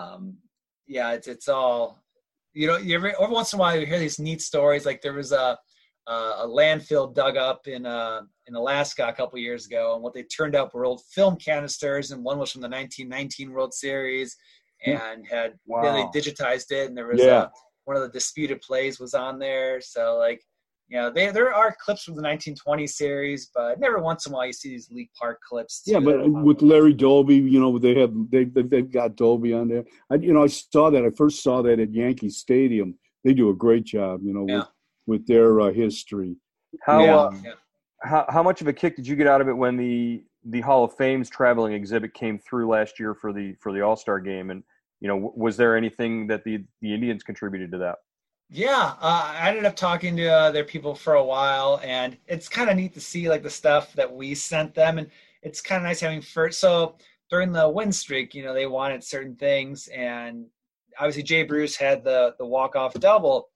um, 0.00 0.36
yeah, 0.86 1.12
it's 1.12 1.26
it's 1.26 1.48
all. 1.48 2.02
You 2.54 2.66
know, 2.66 2.76
you 2.76 2.94
every, 2.94 3.12
every 3.20 3.34
once 3.34 3.52
in 3.52 3.58
a 3.58 3.60
while 3.60 3.78
you 3.78 3.86
hear 3.86 3.98
these 3.98 4.18
neat 4.18 4.40
stories. 4.40 4.86
Like 4.86 5.02
there 5.02 5.12
was 5.12 5.32
a 5.32 5.58
a 6.08 6.46
landfill 6.46 7.14
dug 7.14 7.36
up 7.36 7.66
in 7.66 7.84
uh, 7.84 8.22
in 8.46 8.54
Alaska 8.54 9.08
a 9.08 9.12
couple 9.12 9.38
years 9.38 9.66
ago, 9.66 9.94
and 9.94 10.02
what 10.02 10.14
they 10.14 10.22
turned 10.22 10.56
up 10.56 10.72
were 10.72 10.84
old 10.84 11.02
film 11.10 11.36
canisters, 11.36 12.10
and 12.10 12.24
one 12.24 12.38
was 12.38 12.50
from 12.50 12.62
the 12.62 12.68
1919 12.68 13.52
World 13.52 13.74
Series, 13.74 14.36
hmm. 14.84 14.92
and 14.92 15.26
had 15.26 15.54
wow. 15.66 15.82
they 15.82 16.18
digitized 16.18 16.70
it, 16.70 16.88
and 16.88 16.96
there 16.96 17.08
was 17.08 17.20
yeah. 17.20 17.42
a, 17.42 17.48
one 17.84 17.96
of 17.96 18.02
the 18.02 18.08
disputed 18.08 18.60
plays 18.62 18.98
was 18.98 19.14
on 19.14 19.38
there. 19.38 19.80
So 19.80 20.16
like, 20.16 20.42
you 20.88 20.96
know, 20.96 21.10
they 21.10 21.30
there 21.30 21.52
are 21.52 21.76
clips 21.78 22.04
from 22.04 22.14
the 22.14 22.22
1920 22.22 22.86
series, 22.86 23.50
but 23.54 23.78
never 23.78 23.98
once 23.98 24.24
in 24.24 24.32
a 24.32 24.36
while 24.36 24.46
you 24.46 24.52
see 24.54 24.70
these 24.70 24.90
League 24.90 25.10
Park 25.18 25.40
clips. 25.46 25.82
yeah, 25.84 26.00
but 26.00 26.26
with 26.26 26.62
Larry 26.62 26.94
Doby, 26.94 27.36
you 27.36 27.60
know, 27.60 27.78
they 27.78 27.94
have 27.98 28.14
they 28.30 28.44
they've 28.44 28.90
got 28.90 29.16
Dolby 29.16 29.52
on 29.52 29.68
there. 29.68 29.84
I 30.10 30.14
you 30.14 30.32
know 30.32 30.42
I 30.42 30.46
saw 30.46 30.88
that 30.88 31.04
I 31.04 31.10
first 31.10 31.42
saw 31.42 31.60
that 31.62 31.78
at 31.78 31.92
Yankee 31.92 32.30
Stadium. 32.30 32.98
They 33.24 33.34
do 33.34 33.50
a 33.50 33.54
great 33.54 33.84
job, 33.84 34.20
you 34.22 34.32
know, 34.32 34.46
yeah. 34.48 34.60
with 34.60 34.68
with 35.08 35.26
their 35.26 35.60
uh, 35.60 35.72
history. 35.72 36.36
How 36.84 37.04
yeah. 37.04 37.16
uh, 37.16 37.32
how 38.02 38.26
how 38.28 38.42
much 38.42 38.60
of 38.60 38.68
a 38.68 38.72
kick 38.72 38.94
did 38.94 39.06
you 39.06 39.16
get 39.16 39.26
out 39.26 39.40
of 39.40 39.48
it 39.48 39.56
when 39.56 39.76
the 39.76 40.22
the 40.44 40.60
Hall 40.60 40.84
of 40.84 40.94
Fame's 40.94 41.28
traveling 41.28 41.72
exhibit 41.72 42.14
came 42.14 42.38
through 42.38 42.68
last 42.68 43.00
year 43.00 43.14
for 43.14 43.32
the 43.32 43.54
for 43.54 43.72
the 43.72 43.80
All 43.80 43.96
Star 43.96 44.20
game? 44.20 44.50
And 44.50 44.62
you 45.00 45.08
know, 45.08 45.32
was 45.34 45.56
there 45.56 45.76
anything 45.76 46.28
that 46.28 46.44
the 46.44 46.64
the 46.82 46.94
Indians 46.94 47.24
contributed 47.24 47.72
to 47.72 47.78
that? 47.78 47.96
Yeah, 48.50 48.94
uh, 49.00 49.34
I 49.38 49.48
ended 49.48 49.66
up 49.66 49.76
talking 49.76 50.16
to 50.16 50.26
uh, 50.26 50.50
their 50.50 50.64
people 50.64 50.94
for 50.94 51.14
a 51.14 51.24
while, 51.24 51.80
and 51.82 52.16
it's 52.26 52.48
kind 52.48 52.70
of 52.70 52.76
neat 52.76 52.94
to 52.94 53.00
see 53.00 53.28
like 53.28 53.42
the 53.42 53.50
stuff 53.50 53.92
that 53.94 54.10
we 54.10 54.34
sent 54.34 54.74
them, 54.74 54.98
and 54.98 55.10
it's 55.42 55.60
kind 55.60 55.78
of 55.78 55.84
nice 55.84 56.00
having 56.00 56.22
first. 56.22 56.60
So 56.60 56.96
during 57.30 57.52
the 57.52 57.68
win 57.68 57.92
streak, 57.92 58.34
you 58.34 58.42
know, 58.42 58.54
they 58.54 58.66
wanted 58.66 59.02
certain 59.02 59.36
things, 59.36 59.88
and 59.88 60.46
obviously 60.98 61.22
Jay 61.22 61.42
Bruce 61.42 61.76
had 61.76 62.04
the 62.04 62.34
the 62.38 62.46
walk 62.46 62.76
off 62.76 62.94
double, 62.94 63.48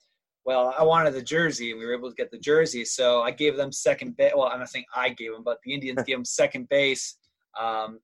well, 0.44 0.74
I 0.76 0.82
wanted 0.82 1.14
the 1.14 1.22
jersey, 1.22 1.70
and 1.70 1.78
we 1.78 1.86
were 1.86 1.94
able 1.94 2.08
to 2.08 2.16
get 2.16 2.30
the 2.30 2.38
jersey. 2.38 2.84
So 2.84 3.22
I 3.22 3.30
gave 3.30 3.56
them 3.56 3.70
second 3.70 4.16
base. 4.16 4.32
Well, 4.34 4.48
I'm 4.48 4.58
not 4.58 4.70
saying 4.70 4.86
I 4.94 5.10
gave 5.10 5.32
them, 5.32 5.44
but 5.44 5.58
the 5.64 5.72
Indians 5.72 6.02
gave 6.06 6.16
them 6.16 6.24
second 6.24 6.68
base 6.68 7.16
um, 7.60 8.00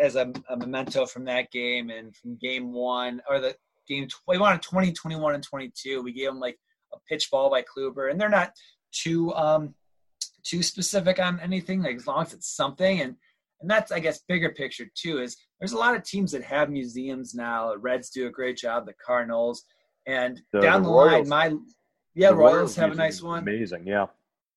as 0.00 0.16
a, 0.16 0.32
a, 0.48 0.56
memento 0.56 1.04
from 1.04 1.24
that 1.26 1.50
game 1.50 1.90
and 1.90 2.14
from 2.16 2.36
game 2.36 2.72
one 2.72 3.20
or 3.28 3.38
the 3.40 3.54
game. 3.86 4.08
We 4.26 4.38
wanted 4.38 4.62
20, 4.62 4.92
21, 4.92 5.34
and 5.34 5.42
22. 5.42 6.02
We 6.02 6.12
gave 6.12 6.28
them 6.28 6.40
like 6.40 6.58
a 6.94 6.96
pitch 7.08 7.30
ball 7.30 7.50
by 7.50 7.62
Kluber, 7.62 8.10
and 8.10 8.18
they're 8.18 8.28
not 8.28 8.52
too 8.92 9.34
um, 9.34 9.74
too 10.42 10.62
specific 10.62 11.18
on 11.18 11.38
anything. 11.40 11.82
Like 11.82 11.96
as 11.96 12.06
long 12.06 12.22
as 12.22 12.32
it's 12.32 12.54
something, 12.54 13.00
and 13.00 13.14
and 13.60 13.70
that's 13.70 13.92
I 13.92 13.98
guess 13.98 14.22
bigger 14.26 14.50
picture 14.50 14.86
too. 14.94 15.20
Is 15.20 15.36
there's 15.60 15.72
a 15.72 15.78
lot 15.78 15.94
of 15.94 16.02
teams 16.02 16.32
that 16.32 16.44
have 16.44 16.70
museums 16.70 17.34
now. 17.34 17.72
The 17.72 17.78
Reds 17.78 18.08
do 18.08 18.26
a 18.26 18.30
great 18.30 18.56
job. 18.56 18.86
The 18.86 18.94
Cardinals 19.04 19.64
and 20.06 20.40
the, 20.52 20.60
down 20.60 20.82
the, 20.82 20.88
the 20.88 20.94
line, 20.94 21.28
my 21.28 21.54
yeah, 22.14 22.28
Royals, 22.28 22.54
Royals 22.54 22.76
have 22.76 22.92
a 22.92 22.94
nice 22.94 23.22
one. 23.22 23.42
Amazing, 23.42 23.86
yeah. 23.86 24.06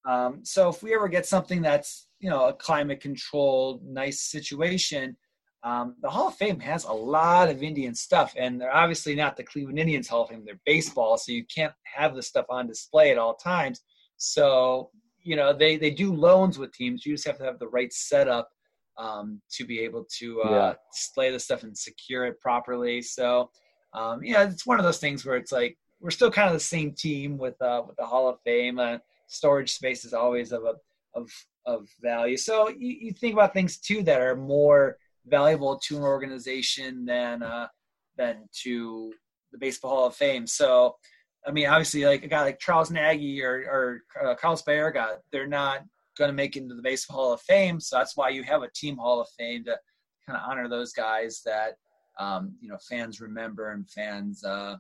Um, 0.08 0.42
so 0.44 0.70
if 0.70 0.84
we 0.84 0.94
ever 0.94 1.08
get 1.08 1.26
something 1.26 1.62
that's 1.62 2.08
you 2.20 2.30
know 2.30 2.48
a 2.48 2.54
climate 2.54 3.02
controlled, 3.02 3.84
nice 3.84 4.22
situation, 4.22 5.18
um, 5.64 5.96
the 6.02 6.10
Hall 6.10 6.28
of 6.28 6.36
Fame 6.36 6.60
has 6.60 6.86
a 6.86 6.92
lot 6.92 7.50
of 7.50 7.64
Indian 7.64 7.96
stuff, 7.96 8.34
and 8.38 8.60
they're 8.60 8.76
obviously 8.76 9.16
not 9.16 9.36
the 9.36 9.44
Cleveland 9.44 9.80
Indians 9.80 10.08
Hall 10.08 10.24
of 10.24 10.30
Fame. 10.30 10.44
They're 10.46 10.60
baseball, 10.66 11.18
so 11.18 11.32
you 11.32 11.46
can't 11.54 11.74
have 11.84 12.16
the 12.16 12.22
stuff 12.22 12.46
on 12.50 12.68
display 12.68 13.12
at 13.12 13.18
all 13.18 13.36
times. 13.36 13.82
So 14.18 14.92
you 15.24 15.36
know 15.36 15.54
they 15.54 15.78
they 15.78 15.92
do 15.92 16.14
loans 16.14 16.58
with 16.58 16.74
teams. 16.74 17.06
You 17.06 17.14
just 17.14 17.28
have 17.28 17.38
to 17.40 17.46
have 17.46 17.60
the 17.60 17.68
right 17.68 17.92
setup 17.92 18.50
um, 18.98 19.42
to 19.52 19.66
be 19.66 19.80
able 19.80 20.06
to 20.20 20.42
uh, 20.44 20.52
yeah. 20.52 20.74
display 20.94 21.32
the 21.32 21.40
stuff 21.40 21.64
and 21.64 21.78
secure 21.78 22.26
it 22.26 22.40
properly. 22.40 23.02
So 23.02 23.50
um, 23.98 24.24
yeah, 24.24 24.44
it's 24.44 24.66
one 24.66 24.80
of 24.80 24.86
those 24.86 25.00
things 25.00 25.26
where 25.26 25.38
it's 25.38 25.52
like 25.52 25.78
we're 26.00 26.12
still 26.12 26.30
kind 26.30 26.48
of 26.48 26.54
the 26.54 26.60
same 26.60 26.92
team 26.92 27.38
with 27.38 27.60
uh, 27.62 27.82
with 27.88 27.98
the 27.98 28.06
Hall 28.06 28.30
of 28.30 28.40
Fame. 28.42 28.80
Uh, 28.80 28.98
storage 29.28 29.74
space 29.74 30.06
is 30.06 30.14
always 30.14 30.52
of 30.52 30.64
a 30.64 30.74
of 31.14 31.32
of 31.66 31.88
value. 32.02 32.38
So 32.38 32.70
you, 32.70 32.96
you 33.02 33.12
think 33.12 33.34
about 33.34 33.54
things 33.54 33.78
too 33.78 34.04
that 34.04 34.22
are 34.22 34.36
more 34.36 34.98
valuable 35.26 35.80
to 35.88 35.98
an 35.98 36.04
organization 36.04 37.06
than 37.06 37.42
uh, 37.42 37.68
than 38.18 38.48
to 38.64 39.14
the 39.52 39.58
Baseball 39.58 39.92
Hall 39.92 40.08
of 40.08 40.16
Fame. 40.16 40.46
So 40.46 40.96
I 41.46 41.52
mean, 41.52 41.68
obviously, 41.68 42.06
like 42.06 42.24
a 42.24 42.28
guy 42.28 42.42
like 42.44 42.60
Charles 42.60 42.92
Nagy 42.92 43.42
or 43.44 43.56
or 44.22 44.28
uh, 44.30 44.36
Carlos 44.36 44.62
Baerga, 44.62 45.18
they're 45.32 45.48
not 45.48 45.84
going 46.18 46.30
to 46.30 46.36
make 46.36 46.56
it 46.56 46.62
into 46.62 46.76
the 46.76 46.82
Baseball 46.82 47.18
Hall 47.18 47.34
of 47.34 47.42
Fame. 47.42 47.80
So 47.80 47.98
that's 47.98 48.16
why 48.16 48.30
you 48.30 48.44
have 48.44 48.62
a 48.62 48.70
Team 48.70 48.98
Hall 48.98 49.22
of 49.22 49.28
Fame 49.38 49.64
to 49.66 49.78
kind 50.28 50.38
of 50.38 50.44
honor 50.48 50.68
those 50.68 50.94
guys 50.94 51.42
that 51.46 51.78
um, 52.20 52.56
you 52.60 52.70
know 52.70 52.78
fans 52.90 53.22
remember 53.22 53.72
and 53.72 53.90
fans 53.90 54.44
uh, 54.44 54.76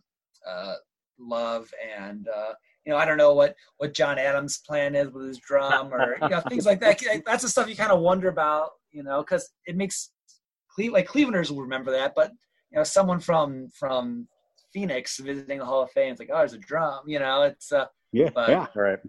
uh, 0.48 0.76
love 1.20 1.70
and 1.98 2.28
uh, 2.28 2.54
you 2.88 2.94
know, 2.94 3.00
I 3.00 3.06
don't 3.06 3.18
know 3.18 3.34
what 3.34 3.54
what 3.78 3.94
John 3.94 4.18
Adams' 4.18 4.60
plan 4.66 4.96
is 4.96 5.12
with 5.12 5.28
his 5.28 5.40
drum 5.40 5.94
or 5.94 6.18
you 6.22 6.30
know 6.30 6.40
things 6.40 6.66
like 6.66 6.80
that. 6.80 7.00
That's 7.26 7.44
the 7.44 7.50
stuff 7.50 7.68
you 7.68 7.76
kind 7.76 7.92
of 7.92 8.00
wonder 8.00 8.30
about, 8.30 8.70
you 8.92 9.04
know, 9.04 9.20
because 9.20 9.50
it 9.66 9.76
makes 9.76 10.12
Cle- 10.74 10.94
like 10.94 11.08
Clevelanders 11.08 11.52
will 11.52 11.62
remember 11.62 11.92
that, 11.92 12.14
but 12.16 12.32
you 12.72 12.78
know, 12.78 12.84
someone 12.84 13.20
from 13.20 13.68
from 13.78 14.30
Phoenix 14.74 15.18
visiting 15.18 15.60
the 15.60 15.66
Hall 15.66 15.84
of 15.84 15.92
Fame, 15.92 16.12
it's 16.12 16.20
like, 16.20 16.30
oh, 16.32 16.38
there's 16.38 16.54
a 16.54 16.58
drum, 16.60 17.02
you 17.08 17.20
know, 17.20 17.44
it's 17.44 17.74
uh, 17.74 17.88
yeah, 18.14 18.30
but, 18.34 18.50
yeah, 18.50 18.68
right. 18.74 19.00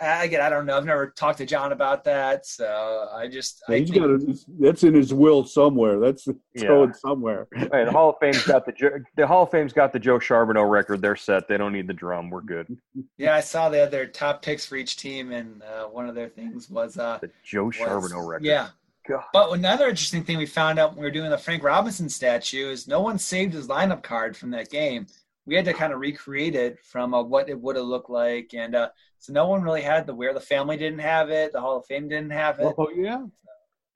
I, 0.00 0.24
again, 0.24 0.40
I 0.40 0.48
don't 0.48 0.66
know. 0.66 0.76
I've 0.76 0.84
never 0.84 1.08
talked 1.08 1.38
to 1.38 1.46
John 1.46 1.72
about 1.72 2.04
that, 2.04 2.46
so 2.46 3.08
I 3.12 3.28
just 3.28 3.62
yeah, 3.68 3.74
I 3.74 3.78
he's 3.80 3.90
think, 3.90 4.00
got 4.02 4.10
a, 4.10 4.36
that's 4.60 4.82
in 4.84 4.94
his 4.94 5.12
will 5.14 5.44
somewhere. 5.44 5.98
That's 5.98 6.26
Yeah. 6.54 6.68
going 6.68 6.94
somewhere. 6.94 7.48
Hey, 7.56 7.84
the 7.84 7.90
Hall 7.92 8.10
of 8.10 8.16
Fame's 8.20 8.44
got 8.44 8.64
the 8.66 9.04
the 9.16 9.26
Hall 9.26 9.42
of 9.44 9.50
Fame's 9.50 9.72
got 9.72 9.92
the 9.92 9.98
Joe 9.98 10.18
Charboneau 10.18 10.68
record. 10.70 11.02
They're 11.02 11.16
set. 11.16 11.48
They 11.48 11.56
don't 11.56 11.72
need 11.72 11.86
the 11.88 11.92
drum. 11.94 12.30
We're 12.30 12.42
good. 12.42 12.76
yeah, 13.18 13.34
I 13.34 13.40
saw 13.40 13.68
they 13.68 13.80
had 13.80 13.90
their 13.90 14.06
top 14.06 14.42
picks 14.42 14.64
for 14.66 14.76
each 14.76 14.96
team, 14.96 15.32
and 15.32 15.62
uh, 15.62 15.84
one 15.86 16.08
of 16.08 16.14
their 16.14 16.28
things 16.28 16.70
was 16.70 16.96
uh, 16.98 17.18
The 17.20 17.30
Joe 17.44 17.64
was- 17.64 17.76
Charboneau 17.76 18.26
record. 18.26 18.44
Yeah, 18.44 18.68
God. 19.08 19.24
But 19.32 19.50
another 19.52 19.88
interesting 19.88 20.22
thing 20.24 20.38
we 20.38 20.46
found 20.46 20.78
out 20.78 20.90
when 20.90 20.98
we 21.00 21.04
were 21.04 21.10
doing 21.10 21.30
the 21.30 21.38
Frank 21.38 21.62
Robinson 21.62 22.08
statue 22.08 22.70
is 22.70 22.86
no 22.88 23.00
one 23.00 23.18
saved 23.18 23.52
his 23.52 23.66
lineup 23.68 24.02
card 24.02 24.36
from 24.36 24.50
that 24.52 24.70
game. 24.70 25.06
We 25.46 25.54
had 25.54 25.64
to 25.66 25.74
kind 25.74 25.92
of 25.92 26.00
recreate 26.00 26.54
it 26.54 26.78
from 26.82 27.12
uh, 27.12 27.22
what 27.22 27.48
it 27.50 27.60
would 27.60 27.76
have 27.76 27.84
looked 27.84 28.08
like, 28.10 28.54
and 28.54 28.74
uh, 28.74 28.88
so 29.18 29.32
no 29.32 29.46
one 29.46 29.62
really 29.62 29.82
had 29.82 30.06
the 30.06 30.14
where 30.14 30.32
the 30.32 30.40
family 30.40 30.76
didn't 30.76 31.00
have 31.00 31.30
it, 31.30 31.52
the 31.52 31.60
Hall 31.60 31.76
of 31.78 31.86
Fame 31.86 32.08
didn't 32.08 32.30
have 32.30 32.58
it. 32.60 32.74
Oh 32.78 32.88
yeah. 32.90 33.24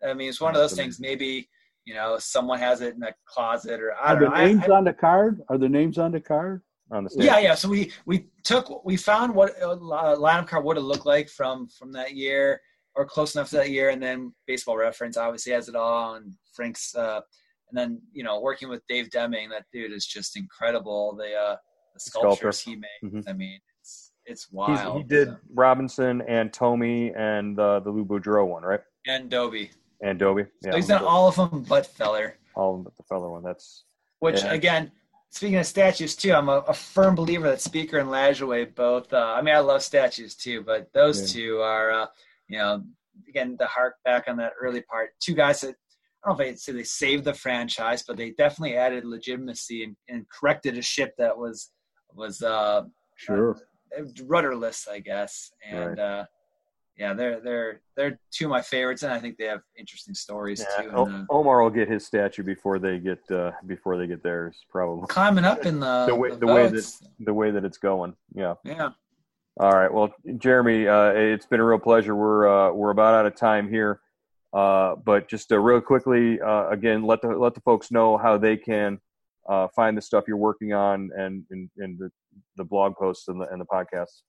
I 0.07 0.15
mean, 0.15 0.29
it's 0.29 0.41
one 0.41 0.55
of 0.55 0.61
those 0.61 0.75
things. 0.75 1.01
Maybe 1.01 1.49
you 1.85 1.95
know 1.95 2.19
someone 2.19 2.59
has 2.59 2.83
it 2.83 2.95
in 2.97 3.03
a 3.03 3.15
closet, 3.27 3.81
or 3.81 3.95
I 3.95 4.13
Are 4.13 4.21
don't 4.21 4.31
the 4.31 4.37
know. 4.37 4.43
I- 4.43 4.45
names 4.47 4.65
I- 4.69 4.73
on 4.73 4.85
the 4.85 4.93
card? 4.93 5.41
Are 5.49 5.59
the 5.59 5.69
names 5.69 5.97
on 5.99 6.13
the 6.13 6.21
card? 6.21 6.63
On 6.91 7.05
the 7.05 7.11
stage. 7.11 7.25
yeah, 7.25 7.39
yeah. 7.39 7.55
So 7.55 7.69
we 7.69 7.93
we 8.07 8.27
took 8.45 8.85
we 8.85 8.97
found 8.97 9.35
what 9.35 9.53
a 9.61 9.77
lineup 9.77 10.49
card 10.49 10.65
would 10.65 10.77
have 10.77 10.85
looked 10.87 11.07
like 11.07 11.29
from 11.31 11.67
from 11.69 11.93
that 11.93 12.15
year 12.15 12.61
or 12.95 13.05
close 13.07 13.35
enough 13.35 13.49
to 13.51 13.57
that 13.57 13.71
year, 13.71 13.91
and 13.91 14.03
then 14.03 14.35
Baseball 14.47 14.77
Reference 14.77 15.17
obviously 15.17 15.53
has 15.53 15.69
it 15.69 15.77
all, 15.77 16.15
and 16.17 16.33
Frank's, 16.55 16.95
uh, 16.95 17.21
and 17.71 17.79
then 17.79 18.01
you 18.13 18.23
know 18.25 18.41
working 18.41 18.69
with 18.69 18.83
Dave 18.89 19.11
Deming, 19.11 19.49
that 19.51 19.65
dude 19.73 19.93
is 19.93 20.07
just 20.07 20.37
incredible. 20.37 21.15
The 21.17 21.35
uh, 21.35 21.57
the 21.95 22.01
Sculptor. 22.01 22.53
sculptures 22.53 22.61
he 22.61 22.77
makes, 22.77 23.15
Mhm. 23.27 23.29
I 23.29 23.33
mean, 23.33 23.59
it's 23.81 24.13
it's 24.27 24.45
He's, 24.45 24.53
wild. 24.53 24.97
he 24.99 25.03
did 25.05 25.37
Robinson 25.55 26.23
and 26.23 26.53
Thome 26.53 27.13
and 27.17 27.59
uh, 27.59 27.81
the 27.81 27.91
Lou 27.91 28.05
Boudreau 28.05 28.47
one, 28.47 28.63
right? 28.63 28.81
and 29.07 29.31
Doby. 29.31 29.71
And 30.03 30.19
Doby. 30.19 30.45
Yeah, 30.63 30.73
So 30.73 30.77
he's 30.77 30.87
done 30.89 31.03
all 31.03 31.29
of 31.29 31.37
them, 31.37 31.65
but 31.69 31.87
Feller. 31.87 32.37
all 32.55 32.71
of 32.73 32.77
them 32.77 32.85
but 32.85 32.97
the 32.97 33.03
Feller 33.05 33.31
one. 33.31 33.43
That's 33.43 33.85
Which 34.21 34.43
Yeah. 34.45 34.53
again, 34.53 34.93
speaking 35.31 35.57
of 35.57 35.67
statues 35.67 36.15
too, 36.15 36.33
I'm 36.35 36.49
a, 36.49 36.59
a 36.69 36.75
firm 36.75 37.15
believer 37.15 37.49
that 37.49 37.61
Speaker 37.63 37.99
and 37.99 38.11
Lajoie 38.11 38.75
both. 38.75 39.13
Uh, 39.13 39.35
I 39.37 39.41
mean, 39.43 39.55
I 39.55 39.61
love 39.61 39.83
statues 39.83 40.35
too, 40.37 40.63
but 40.63 40.93
those 40.93 41.35
Yeah. 41.35 41.41
two 41.43 41.59
are, 41.61 41.91
uh, 41.91 42.07
you 42.49 42.59
know, 42.59 42.85
again 43.29 43.57
to 43.59 43.67
hark 43.67 43.97
back 44.05 44.25
on 44.29 44.37
that 44.37 44.53
early 44.61 44.83
part. 44.83 45.11
Two 45.21 45.35
guys 45.35 45.63
that 45.63 45.75
I 46.25 46.29
don't 46.31 46.39
know 46.39 46.45
if 46.45 46.51
I'd 46.51 46.59
say 46.59 46.73
they 46.73 46.83
saved 46.83 47.25
the 47.25 47.35
franchise, 47.35 48.03
but 48.07 48.17
they 48.17 48.31
definitely 48.31 48.77
added 48.77 49.05
legitimacy 49.05 49.85
and, 49.85 49.97
and 50.09 50.27
corrected 50.29 50.77
a 50.77 50.83
ship 50.83 51.15
that 51.19 51.37
was 51.37 51.71
was 52.15 52.43
uh, 52.43 52.83
Sure. 53.17 53.57
rudderless, 54.25 54.89
I 54.89 54.99
guess. 55.01 55.53
And 55.69 55.99
uh, 55.99 56.25
yeah, 56.97 57.15
they're 57.15 57.41
they're 57.41 57.81
they're 57.97 58.19
two 58.33 58.47
of 58.47 58.51
my 58.51 58.63
favorites, 58.63 59.05
and 59.05 59.13
I 59.13 59.21
think 59.21 59.37
they 59.39 59.45
have 59.45 59.61
interesting 59.79 60.15
stories 60.15 60.65
yeah, 60.77 60.83
too. 60.83 60.91
O- 60.93 61.07
And, 61.07 61.15
uh, 61.15 61.25
Omar 61.31 61.63
will 61.63 61.71
get 61.71 61.89
his 61.89 62.05
statue 62.05 62.43
before 62.43 62.79
they 62.81 62.99
get 62.99 63.21
uh, 63.31 63.53
before 63.67 63.97
they 63.97 64.07
get 64.09 64.23
theirs, 64.23 64.65
probably. 64.71 65.07
climbing 65.07 65.45
up 65.45 65.65
in 65.67 65.79
the 65.79 66.07
The 66.09 66.15
way 66.17 66.31
the 66.31 66.37
the 66.39 66.47
way 66.47 66.67
that 66.67 66.93
the 67.21 67.35
way 67.35 67.51
that 67.53 67.65
it's 67.65 67.79
going. 67.79 68.15
Yeah. 68.35 68.55
yeah. 68.65 68.91
All 69.61 69.73
right. 69.73 69.93
Well, 69.93 70.13
Jeremy, 70.39 70.87
uh, 70.89 71.11
it's 71.11 71.47
been 71.47 71.61
a 71.61 71.65
real 71.65 71.79
pleasure. 71.79 72.15
We're 72.17 72.49
uh, 72.49 72.73
we're 72.73 72.91
about 72.91 73.15
out 73.15 73.27
of 73.27 73.37
time 73.37 73.69
here, 73.69 74.01
uh, 74.53 74.97
but 74.97 75.29
just 75.29 75.51
real 75.51 75.81
quickly, 75.81 76.41
uh, 76.41 76.69
again, 76.69 77.03
let 77.03 77.21
the 77.23 77.29
let 77.29 77.55
the 77.55 77.61
folks 77.61 77.91
know 77.91 78.17
how 78.17 78.39
they 78.39 78.57
can 78.57 78.99
uh, 79.49 79.69
find 79.75 79.97
the 79.97 80.03
stuff 80.03 80.25
you're 80.27 80.37
working 80.37 80.73
on 80.73 81.11
and 81.17 81.45
and, 81.51 81.99
the, 81.99 82.11
the 82.57 82.65
blog 82.65 82.95
posts 82.97 83.29
and 83.29 83.41
the 83.41 83.47
and 83.49 83.61
the 83.61 83.67
podcasts. 83.67 84.23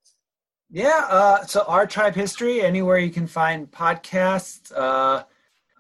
Yeah, 0.72 1.08
uh, 1.10 1.46
so 1.46 1.64
our 1.68 1.88
tribe 1.88 2.16
history, 2.16 2.62
anywhere 2.62 3.00
you 3.00 3.10
can 3.10 3.28
find 3.28 3.70
podcasts. 3.72 4.72
Uh, 4.72 5.24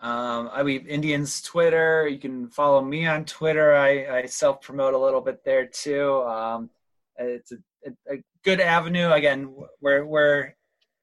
um, 0.01 0.49
I 0.51 0.63
mean, 0.63 0.87
Indians 0.87 1.41
Twitter. 1.41 2.07
You 2.07 2.17
can 2.17 2.49
follow 2.49 2.81
me 2.81 3.05
on 3.05 3.25
Twitter. 3.25 3.75
I, 3.75 4.19
I 4.21 4.25
self 4.25 4.61
promote 4.61 4.93
a 4.93 4.97
little 4.97 5.21
bit 5.21 5.43
there 5.43 5.65
too. 5.67 6.23
Um, 6.23 6.69
it's 7.17 7.51
a, 7.51 7.57
a, 7.85 8.15
a 8.15 8.23
good 8.43 8.61
avenue. 8.61 9.11
Again, 9.11 9.53
we're 9.81 10.05
we're 10.05 10.53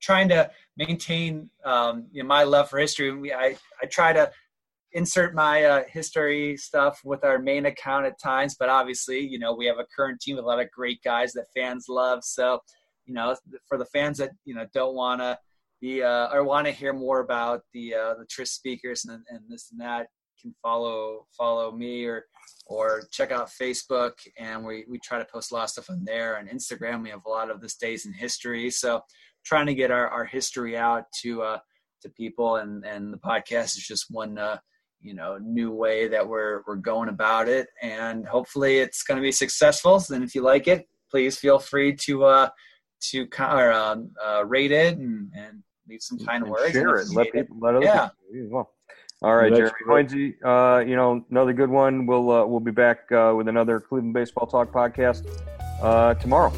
trying 0.00 0.28
to 0.28 0.50
maintain 0.76 1.50
um, 1.64 2.06
you 2.12 2.22
know, 2.22 2.28
my 2.28 2.44
love 2.44 2.68
for 2.70 2.78
history. 2.78 3.12
We, 3.12 3.32
I 3.32 3.56
I 3.82 3.86
try 3.86 4.12
to 4.12 4.30
insert 4.92 5.34
my 5.34 5.64
uh, 5.64 5.82
history 5.88 6.56
stuff 6.56 7.00
with 7.04 7.24
our 7.24 7.38
main 7.38 7.66
account 7.66 8.06
at 8.06 8.18
times, 8.18 8.56
but 8.58 8.68
obviously, 8.68 9.20
you 9.20 9.38
know, 9.38 9.54
we 9.54 9.66
have 9.66 9.78
a 9.78 9.86
current 9.94 10.20
team 10.20 10.36
with 10.36 10.44
a 10.44 10.48
lot 10.48 10.60
of 10.60 10.70
great 10.70 11.02
guys 11.02 11.32
that 11.34 11.46
fans 11.54 11.86
love. 11.88 12.20
So 12.22 12.60
you 13.06 13.14
know, 13.14 13.36
for 13.68 13.78
the 13.78 13.86
fans 13.86 14.18
that 14.18 14.30
you 14.44 14.54
know 14.54 14.66
don't 14.74 14.94
want 14.94 15.20
to 15.20 15.38
be 15.80 16.02
uh, 16.02 16.28
or 16.32 16.44
want 16.44 16.66
to 16.66 16.72
hear 16.72 16.92
more 16.92 17.20
about 17.20 17.62
the 17.72 17.94
uh, 17.94 18.14
the 18.14 18.26
Tris 18.28 18.52
Speakers 18.52 19.04
and, 19.04 19.22
and 19.30 19.40
this 19.48 19.70
and 19.70 19.80
that, 19.80 20.08
can 20.40 20.54
follow 20.62 21.26
follow 21.36 21.72
me 21.72 22.04
or 22.04 22.24
or 22.66 23.02
check 23.12 23.30
out 23.30 23.48
Facebook, 23.48 24.12
and 24.38 24.64
we 24.64 24.84
we 24.88 24.98
try 24.98 25.18
to 25.18 25.24
post 25.24 25.52
a 25.52 25.54
lot 25.54 25.64
of 25.64 25.70
stuff 25.70 25.90
on 25.90 26.04
there. 26.04 26.36
And 26.36 26.48
Instagram, 26.48 27.02
we 27.02 27.10
have 27.10 27.24
a 27.24 27.30
lot 27.30 27.50
of 27.50 27.60
this 27.60 27.76
days 27.76 28.06
in 28.06 28.12
history, 28.12 28.70
so 28.70 29.00
trying 29.46 29.66
to 29.66 29.74
get 29.74 29.90
our, 29.90 30.08
our 30.08 30.24
history 30.26 30.76
out 30.76 31.04
to 31.22 31.42
uh, 31.42 31.58
to 32.02 32.08
people, 32.10 32.56
and 32.56 32.84
and 32.84 33.12
the 33.14 33.18
podcast 33.18 33.76
is 33.78 33.86
just 33.86 34.06
one. 34.10 34.36
Uh, 34.36 34.58
you 35.02 35.14
know, 35.14 35.38
new 35.40 35.70
way 35.70 36.08
that 36.08 36.26
we're 36.26 36.62
we're 36.66 36.74
going 36.92 37.08
about 37.08 37.48
it, 37.48 37.68
and 37.82 38.26
hopefully 38.26 38.78
it's 38.78 39.02
going 39.04 39.16
to 39.16 39.22
be 39.22 39.30
successful. 39.30 40.00
So 40.00 40.14
then, 40.14 40.22
if 40.22 40.34
you 40.34 40.42
like 40.42 40.66
it, 40.68 40.88
please 41.10 41.38
feel 41.38 41.58
free 41.58 41.94
to 42.06 42.24
uh, 42.24 42.48
to 43.10 43.26
co- 43.26 43.56
or, 43.56 43.72
um, 43.72 44.10
uh, 44.26 44.44
rate 44.44 44.72
it 44.72 44.96
and, 44.98 45.30
and 45.36 45.62
leave 45.88 46.00
some 46.02 46.18
kind 46.18 46.42
And 46.42 46.50
words. 46.50 46.72
Share 46.72 46.96
and 46.96 47.10
it. 47.10 47.14
Let 47.14 47.32
people 47.32 47.56
let 47.60 47.76
other 47.76 47.84
Yeah. 47.84 48.08
people 48.32 48.48
well. 48.50 48.70
All 49.22 49.36
right, 49.36 49.50
That's 49.50 49.72
Jeremy 49.78 50.08
great. 50.08 50.44
Uh, 50.44 50.78
you 50.86 50.96
know, 50.96 51.24
another 51.30 51.52
good 51.52 51.70
one. 51.70 52.06
We'll 52.06 52.30
uh, 52.30 52.44
we'll 52.46 52.60
be 52.60 52.70
back 52.72 53.10
uh, 53.12 53.32
with 53.36 53.48
another 53.48 53.80
Cleveland 53.80 54.14
Baseball 54.14 54.46
Talk 54.46 54.72
podcast 54.72 55.26
uh, 55.82 56.14
tomorrow. 56.14 56.52